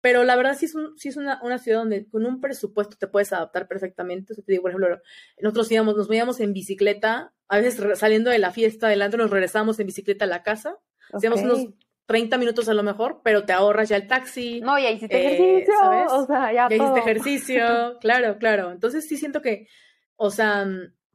[0.00, 2.96] pero la verdad sí es, un, sí es una, una ciudad donde con un presupuesto
[2.98, 4.32] te puedes adaptar perfectamente.
[4.32, 5.00] O sea, te digo, por ejemplo,
[5.40, 9.78] nosotros íbamos, nos veíamos en bicicleta, a veces saliendo de la fiesta adelante nos regresamos
[9.78, 10.78] en bicicleta a la casa.
[11.12, 11.66] Hacíamos unos
[12.06, 14.60] 30 minutos a lo mejor, pero te ahorras ya el taxi.
[14.60, 16.12] No, ya hiciste ejercicio, ¿sabes?
[16.12, 18.72] o sea, ya, ya hiciste ejercicio, claro, claro.
[18.72, 19.68] Entonces sí siento que,
[20.16, 20.66] o sea,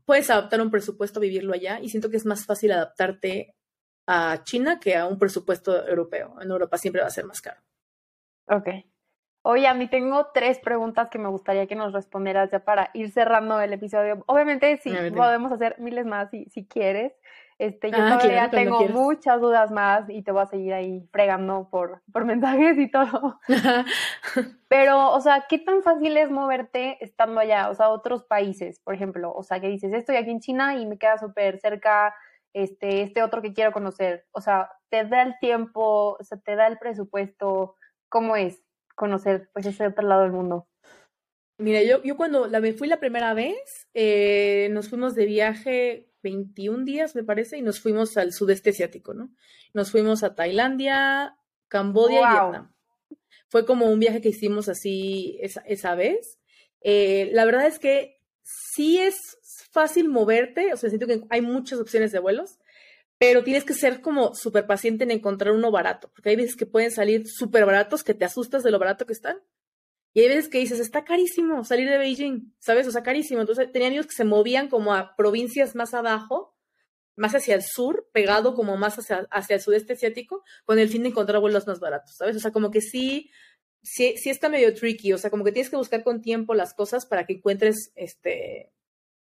[0.06, 3.56] puedes adaptar un presupuesto, vivirlo allá, y siento que es más fácil adaptarte
[4.08, 6.36] a China que a un presupuesto europeo.
[6.42, 7.60] En Europa siempre va a ser más caro.
[8.48, 8.70] Ok.
[9.48, 13.12] Oye, a mí tengo tres preguntas que me gustaría que nos respondieras ya para ir
[13.12, 14.24] cerrando el episodio.
[14.26, 17.14] Obviamente, sí, podemos hacer miles más si, si quieres.
[17.58, 21.70] Este, yo ah, todavía tengo muchas dudas más y te voy a seguir ahí fregando
[21.70, 23.40] por, por mensajes y todo.
[24.68, 27.70] Pero, o sea, ¿qué tan fácil es moverte estando allá?
[27.70, 29.32] O sea, otros países, por ejemplo.
[29.32, 32.14] O sea, que dices, estoy aquí en China y me queda súper cerca
[32.54, 34.26] este, este otro que quiero conocer.
[34.32, 36.18] O sea, ¿te da el tiempo?
[36.20, 37.76] O sea, ¿te da el presupuesto?
[38.16, 38.64] ¿Cómo es
[38.96, 40.70] conocer pues ese otro lado del mundo?
[41.58, 46.14] Mira, yo, yo cuando la, me fui la primera vez, eh, nos fuimos de viaje
[46.24, 49.36] 21 días, me parece, y nos fuimos al sudeste asiático, ¿no?
[49.74, 51.38] Nos fuimos a Tailandia,
[51.68, 52.74] Cambodia y Vietnam.
[53.50, 56.40] Fue como un viaje que hicimos así esa, esa vez.
[56.80, 59.18] Eh, la verdad es que sí es
[59.74, 62.60] fácil moverte, o sea, siento que hay muchas opciones de vuelos,
[63.18, 66.66] pero tienes que ser como súper paciente en encontrar uno barato, porque hay veces que
[66.66, 69.38] pueden salir súper baratos que te asustas de lo barato que están.
[70.14, 72.88] Y hay veces que dices, está carísimo salir de Beijing, ¿sabes?
[72.88, 73.42] O sea, carísimo.
[73.42, 76.56] Entonces tenía amigos que se movían como a provincias más abajo,
[77.18, 81.04] más hacia el sur, pegado como más hacia, hacia el sudeste asiático, con el fin
[81.04, 82.36] de encontrar vuelos más baratos, ¿sabes?
[82.38, 83.30] O sea, como que sí,
[83.82, 85.14] sí, sí está medio tricky.
[85.14, 88.72] O sea, como que tienes que buscar con tiempo las cosas para que encuentres, este,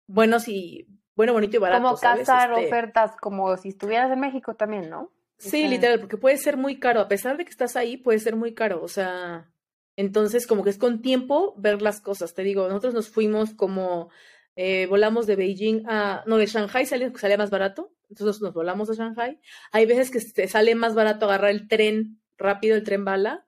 [0.07, 1.84] buenos y, bueno, bonito y barato.
[1.84, 5.12] Como cazar este ofertas como si estuvieras en México también, ¿no?
[5.38, 6.99] Sí, literal, porque puede ser muy caro.
[6.99, 8.84] A pesar de que estás ahí, puede ser muy caro.
[8.84, 9.49] O sea,
[9.95, 12.36] entonces, como que es con tiempo ver las cosas.
[12.36, 14.09] Te digo, nosotros nos fuimos como,
[14.55, 17.91] eh, volamos de Beijing a, no, de Shanghai sale, salía más barato.
[18.09, 19.39] Entonces nos volamos a Shanghai.
[19.72, 23.47] Hay veces que te sale más barato agarrar el tren rápido, el tren bala.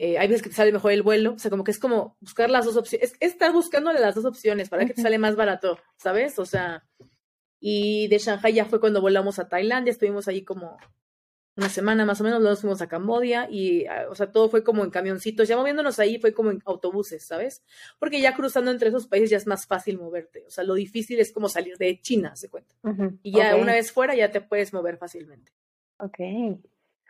[0.00, 1.34] Eh, hay veces que te sale mejor el vuelo.
[1.34, 3.12] O sea, como que es como buscar las dos opciones.
[3.20, 6.38] Es, estar buscándole las dos opciones para que te sale más barato, ¿sabes?
[6.38, 6.84] O sea,
[7.60, 9.90] y de Shanghai ya fue cuando volamos a Tailandia.
[9.90, 10.78] Estuvimos ahí como
[11.58, 14.62] una semana más o menos, luego fuimos a Cambodia y, ah, o sea, todo fue
[14.62, 17.64] como en camioncitos, ya moviéndonos ahí fue como en autobuses, ¿sabes?
[17.98, 21.18] Porque ya cruzando entre esos países ya es más fácil moverte, o sea, lo difícil
[21.18, 22.76] es como salir de China, se cuenta.
[23.24, 25.52] Y ya una vez fuera ya te puedes mover fácilmente.
[25.98, 26.20] Ok.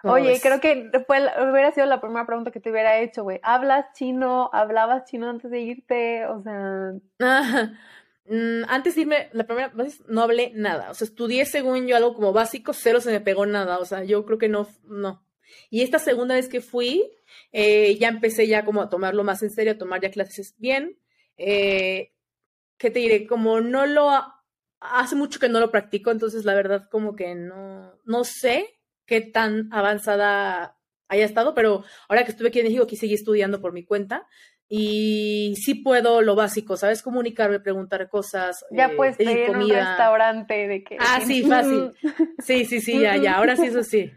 [0.04, 3.40] Oye, creo que fue, hubiera sido la primera pregunta que te hubiera hecho, güey.
[3.42, 4.48] ¿Hablas chino?
[4.52, 6.26] ¿Hablabas chino antes de irte?
[6.26, 6.92] O sea...
[8.30, 10.90] Mm, antes de irme, la primera vez no hablé nada.
[10.90, 13.78] O sea, estudié según yo algo como básico, cero se me pegó nada.
[13.78, 15.24] O sea, yo creo que no, no.
[15.70, 17.10] Y esta segunda vez que fui,
[17.52, 20.98] eh, ya empecé ya como a tomarlo más en serio, a tomar ya clases bien.
[21.38, 22.12] Eh,
[22.76, 23.26] ¿Qué te diré?
[23.26, 24.10] Como no lo,
[24.80, 28.77] hace mucho que no lo practico, entonces la verdad como que no, no sé
[29.08, 30.76] qué tan avanzada
[31.08, 34.26] haya estado, pero ahora que estuve aquí en México, aquí seguí estudiando por mi cuenta
[34.68, 37.02] y sí puedo lo básico, ¿sabes?
[37.02, 38.64] Comunicarme, preguntar cosas.
[38.70, 40.98] Ya eh, puedes pedir en un restaurante de que...
[41.00, 41.90] Ah, sí, fácil.
[42.38, 44.12] Sí, sí, sí, ya, ya, ahora sí, eso sí.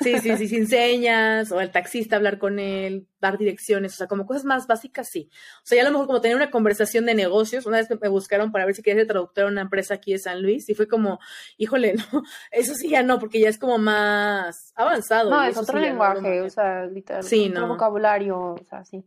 [0.00, 4.06] Sí, sí, sí, sin señas, o el taxista hablar con él, dar direcciones, o sea,
[4.06, 5.30] como cosas más básicas, sí.
[5.62, 8.08] O sea, ya a lo mejor como tener una conversación de negocios, una vez me
[8.08, 10.74] buscaron para ver si quería ser traductor a una empresa aquí de San Luis, y
[10.74, 11.18] fue como,
[11.56, 15.30] híjole, no, eso sí ya no, porque ya es como más avanzado.
[15.30, 19.04] No, es otro lenguaje, o sea, literal, sí, otro vocabulario, o sea, sí.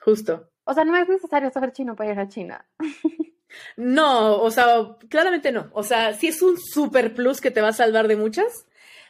[0.00, 0.50] justo.
[0.64, 2.66] O sea, no es necesario saber chino para ir a China.
[3.76, 5.68] No, o sea, claramente no.
[5.72, 8.66] O sea, sí es un super plus que te va a salvar de muchas,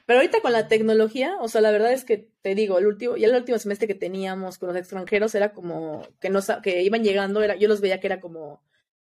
[0.07, 3.17] pero ahorita con la tecnología, o sea, la verdad es que te digo, el último,
[3.17, 7.03] ya el último semestre que teníamos con los extranjeros era como que no que iban
[7.03, 8.63] llegando, era, yo los veía que era como,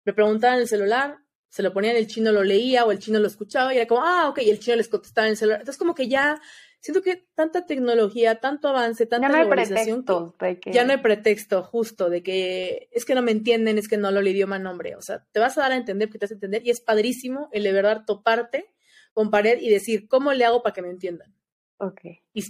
[0.05, 1.17] me preguntaban el celular,
[1.49, 4.01] se lo ponían el chino lo leía o el chino lo escuchaba y era como,
[4.03, 5.61] ah, ok, y el chino les contestaba en el celular.
[5.61, 6.39] Entonces como que ya
[6.79, 10.35] siento que tanta tecnología, tanto avance, tanta ya no hay pretexto,
[10.65, 14.07] ya no hay pretexto justo de que es que no me entienden, es que no
[14.07, 16.31] hablo el idioma nombre, o sea, te vas a dar a entender que te vas
[16.31, 18.72] a entender y es padrísimo el de verdad toparte
[19.13, 21.33] con pared y decir, ¿cómo le hago para que me entiendan?
[21.77, 22.01] Ok.
[22.33, 22.43] Y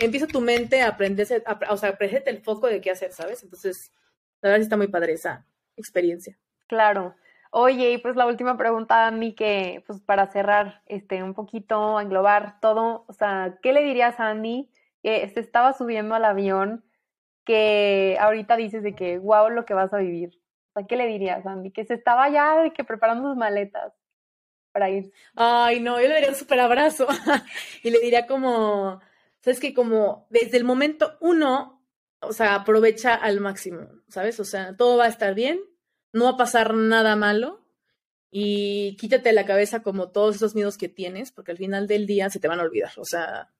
[0.00, 3.42] empieza tu mente a aprenderse, o sea, aprendete el foco de qué hacer, ¿sabes?
[3.42, 3.92] Entonces,
[4.40, 5.46] la verdad sí está muy padre esa
[5.76, 6.38] experiencia.
[6.66, 7.14] Claro.
[7.50, 12.58] Oye, y pues la última pregunta, Andy, que pues para cerrar este un poquito, englobar
[12.60, 14.68] todo, o sea, ¿qué le dirías a Andy
[15.02, 16.84] que se estaba subiendo al avión
[17.44, 20.30] que ahorita dices de que wow lo que vas a vivir?
[20.70, 21.70] O sea, ¿qué le dirías, Andy?
[21.70, 23.92] Que se estaba ya de que preparando sus maletas
[24.74, 25.12] para ir.
[25.36, 27.06] Ay, no, yo le daría un súper abrazo
[27.84, 29.00] y le diría como,
[29.40, 31.80] sabes que como desde el momento uno,
[32.18, 34.40] o sea, aprovecha al máximo, ¿sabes?
[34.40, 35.60] O sea, todo va a estar bien,
[36.12, 37.64] no va a pasar nada malo
[38.32, 42.28] y quítate la cabeza como todos esos miedos que tienes, porque al final del día
[42.28, 43.52] se te van a olvidar, o sea,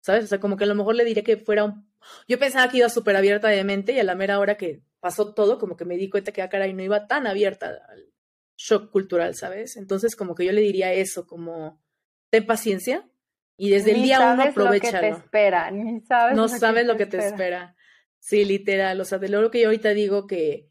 [0.00, 0.22] ¿sabes?
[0.22, 1.90] O sea, como que a lo mejor le diría que fuera un...
[2.28, 5.34] Yo pensaba que iba súper abierta de mente y a la mera hora que pasó
[5.34, 8.12] todo, como que me di cuenta que, ah, caray, no iba tan abierta al,
[8.56, 9.76] shock cultural, ¿sabes?
[9.76, 11.82] Entonces, como que yo le diría eso, como,
[12.30, 13.08] ten paciencia
[13.56, 14.96] y desde el día uno aprovechalo.
[14.96, 17.76] Lo que te espera, ni sabes no sabes lo que te espera.
[18.18, 20.70] Sí, literal, o sea, de lo que yo ahorita digo que,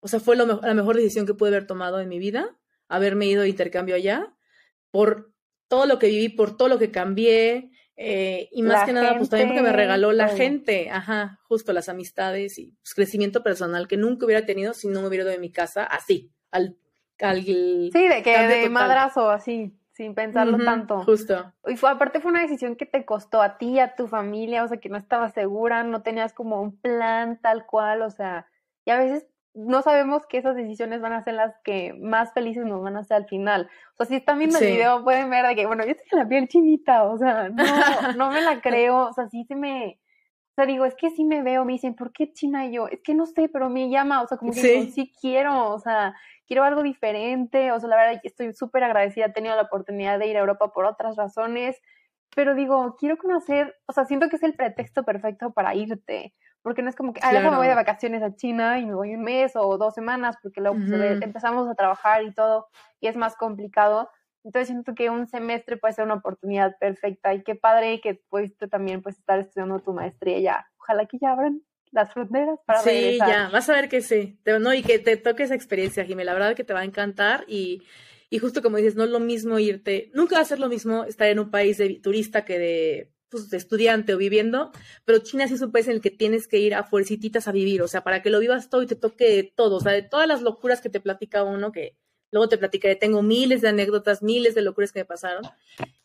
[0.00, 2.58] o sea, fue lo la mejor decisión que pude haber tomado en mi vida,
[2.88, 4.34] haberme ido de intercambio allá,
[4.90, 5.32] por
[5.68, 9.28] todo lo que viví, por todo lo que cambié, eh, y más que nada, pues
[9.28, 13.96] también porque me regaló la gente, ajá, justo las amistades y pues, crecimiento personal que
[13.96, 16.76] nunca hubiera tenido si no me hubiera ido de mi casa así, al
[17.92, 21.02] Sí, de que de madrazo, así, sin pensarlo tanto.
[21.04, 21.52] Justo.
[21.66, 24.68] Y fue, aparte fue una decisión que te costó a ti, a tu familia, o
[24.68, 28.46] sea, que no estabas segura, no tenías como un plan tal cual, o sea,
[28.84, 32.66] y a veces no sabemos que esas decisiones van a ser las que más felices
[32.66, 33.68] nos van a hacer al final.
[33.92, 36.18] O sea, si están viendo el video, pueden ver de que, bueno, yo estoy en
[36.18, 37.62] la piel chinita, o sea, no,
[38.16, 40.00] no me la creo, o sea, sí se me,
[40.50, 42.86] o sea, digo, es que sí me veo, me dicen, ¿por qué China yo?
[42.86, 45.80] Es que no sé, pero me llama, o sea, como que sí, sí quiero, o
[45.80, 46.14] sea,
[46.46, 50.26] quiero algo diferente, o sea, la verdad estoy súper agradecida, he tenido la oportunidad de
[50.26, 51.80] ir a Europa por otras razones,
[52.34, 56.82] pero digo, quiero conocer, o sea, siento que es el pretexto perfecto para irte, porque
[56.82, 59.14] no es como que, ah, luego me voy de vacaciones a China y me voy
[59.14, 62.68] un mes o dos semanas, porque luego pues, empezamos a trabajar y todo,
[63.00, 64.10] y es más complicado,
[64.44, 68.68] entonces siento que un semestre puede ser una oportunidad perfecta y qué padre que pudiste
[68.68, 70.66] también pues estar estudiando tu maestría ya.
[70.78, 71.62] Ojalá que ya abran
[71.94, 74.36] las fronteras para Sí, ya, vas a ver que sí.
[74.60, 76.24] no, y que te toque esa experiencia, Jimé.
[76.24, 77.82] La verdad que te va a encantar y,
[78.28, 81.04] y justo como dices, no es lo mismo irte, nunca va a ser lo mismo
[81.04, 84.72] estar en un país de turista que de, pues, de estudiante o viviendo,
[85.04, 87.52] pero China sí es un país en el que tienes que ir a fuercitas a
[87.52, 90.02] vivir, o sea, para que lo vivas todo y te toque todo, o sea, de
[90.02, 91.96] todas las locuras que te platica uno que
[92.32, 95.44] luego te platicaré, tengo miles de anécdotas, miles de locuras que me pasaron.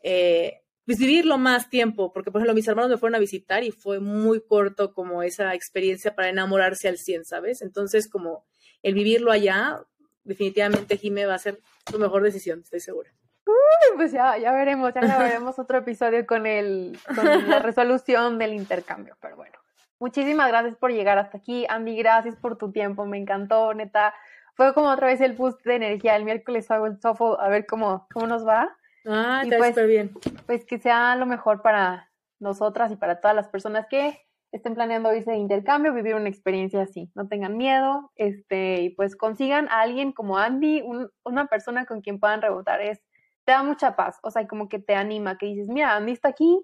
[0.04, 3.70] Eh, pues vivirlo más tiempo, porque por ejemplo mis hermanos me fueron a visitar y
[3.70, 7.62] fue muy corto como esa experiencia para enamorarse al 100, ¿sabes?
[7.62, 8.48] Entonces como
[8.82, 9.84] el vivirlo allá,
[10.24, 13.12] definitivamente Jime va a ser tu mejor decisión, estoy segura.
[13.46, 18.56] Uy, pues ya, ya veremos, ya veremos otro episodio con, el, con la resolución del
[18.56, 19.60] intercambio, pero bueno.
[20.00, 24.16] Muchísimas gracias por llegar hasta aquí, Andy, gracias por tu tiempo, me encantó, neta
[24.56, 26.16] fue como otra vez el boost de energía.
[26.16, 28.76] El miércoles hago el TOEFL a ver cómo, cómo nos va.
[29.06, 30.12] Ah, está pues, súper bien.
[30.46, 34.18] Pues que sea lo mejor para, nosotras y para todas las personas que
[34.52, 37.12] estén planeando irse de intercambio, vivir una experiencia así.
[37.14, 40.84] No tengan miedo, este, y pues consigan a alguien como Andy,
[41.24, 42.82] una persona con quien puedan rebotar.
[42.82, 43.00] Es,
[43.46, 46.30] te da mucha paz, o sea, como que te anima, que dices, mira, Andy está
[46.30, 46.60] aquí,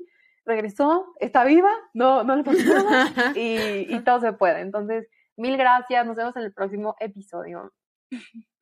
[0.45, 3.05] regresó, está viva, no, no le pasó nada,
[3.35, 4.61] y, y todo se puede.
[4.61, 7.71] Entonces, mil gracias, nos vemos en el próximo episodio.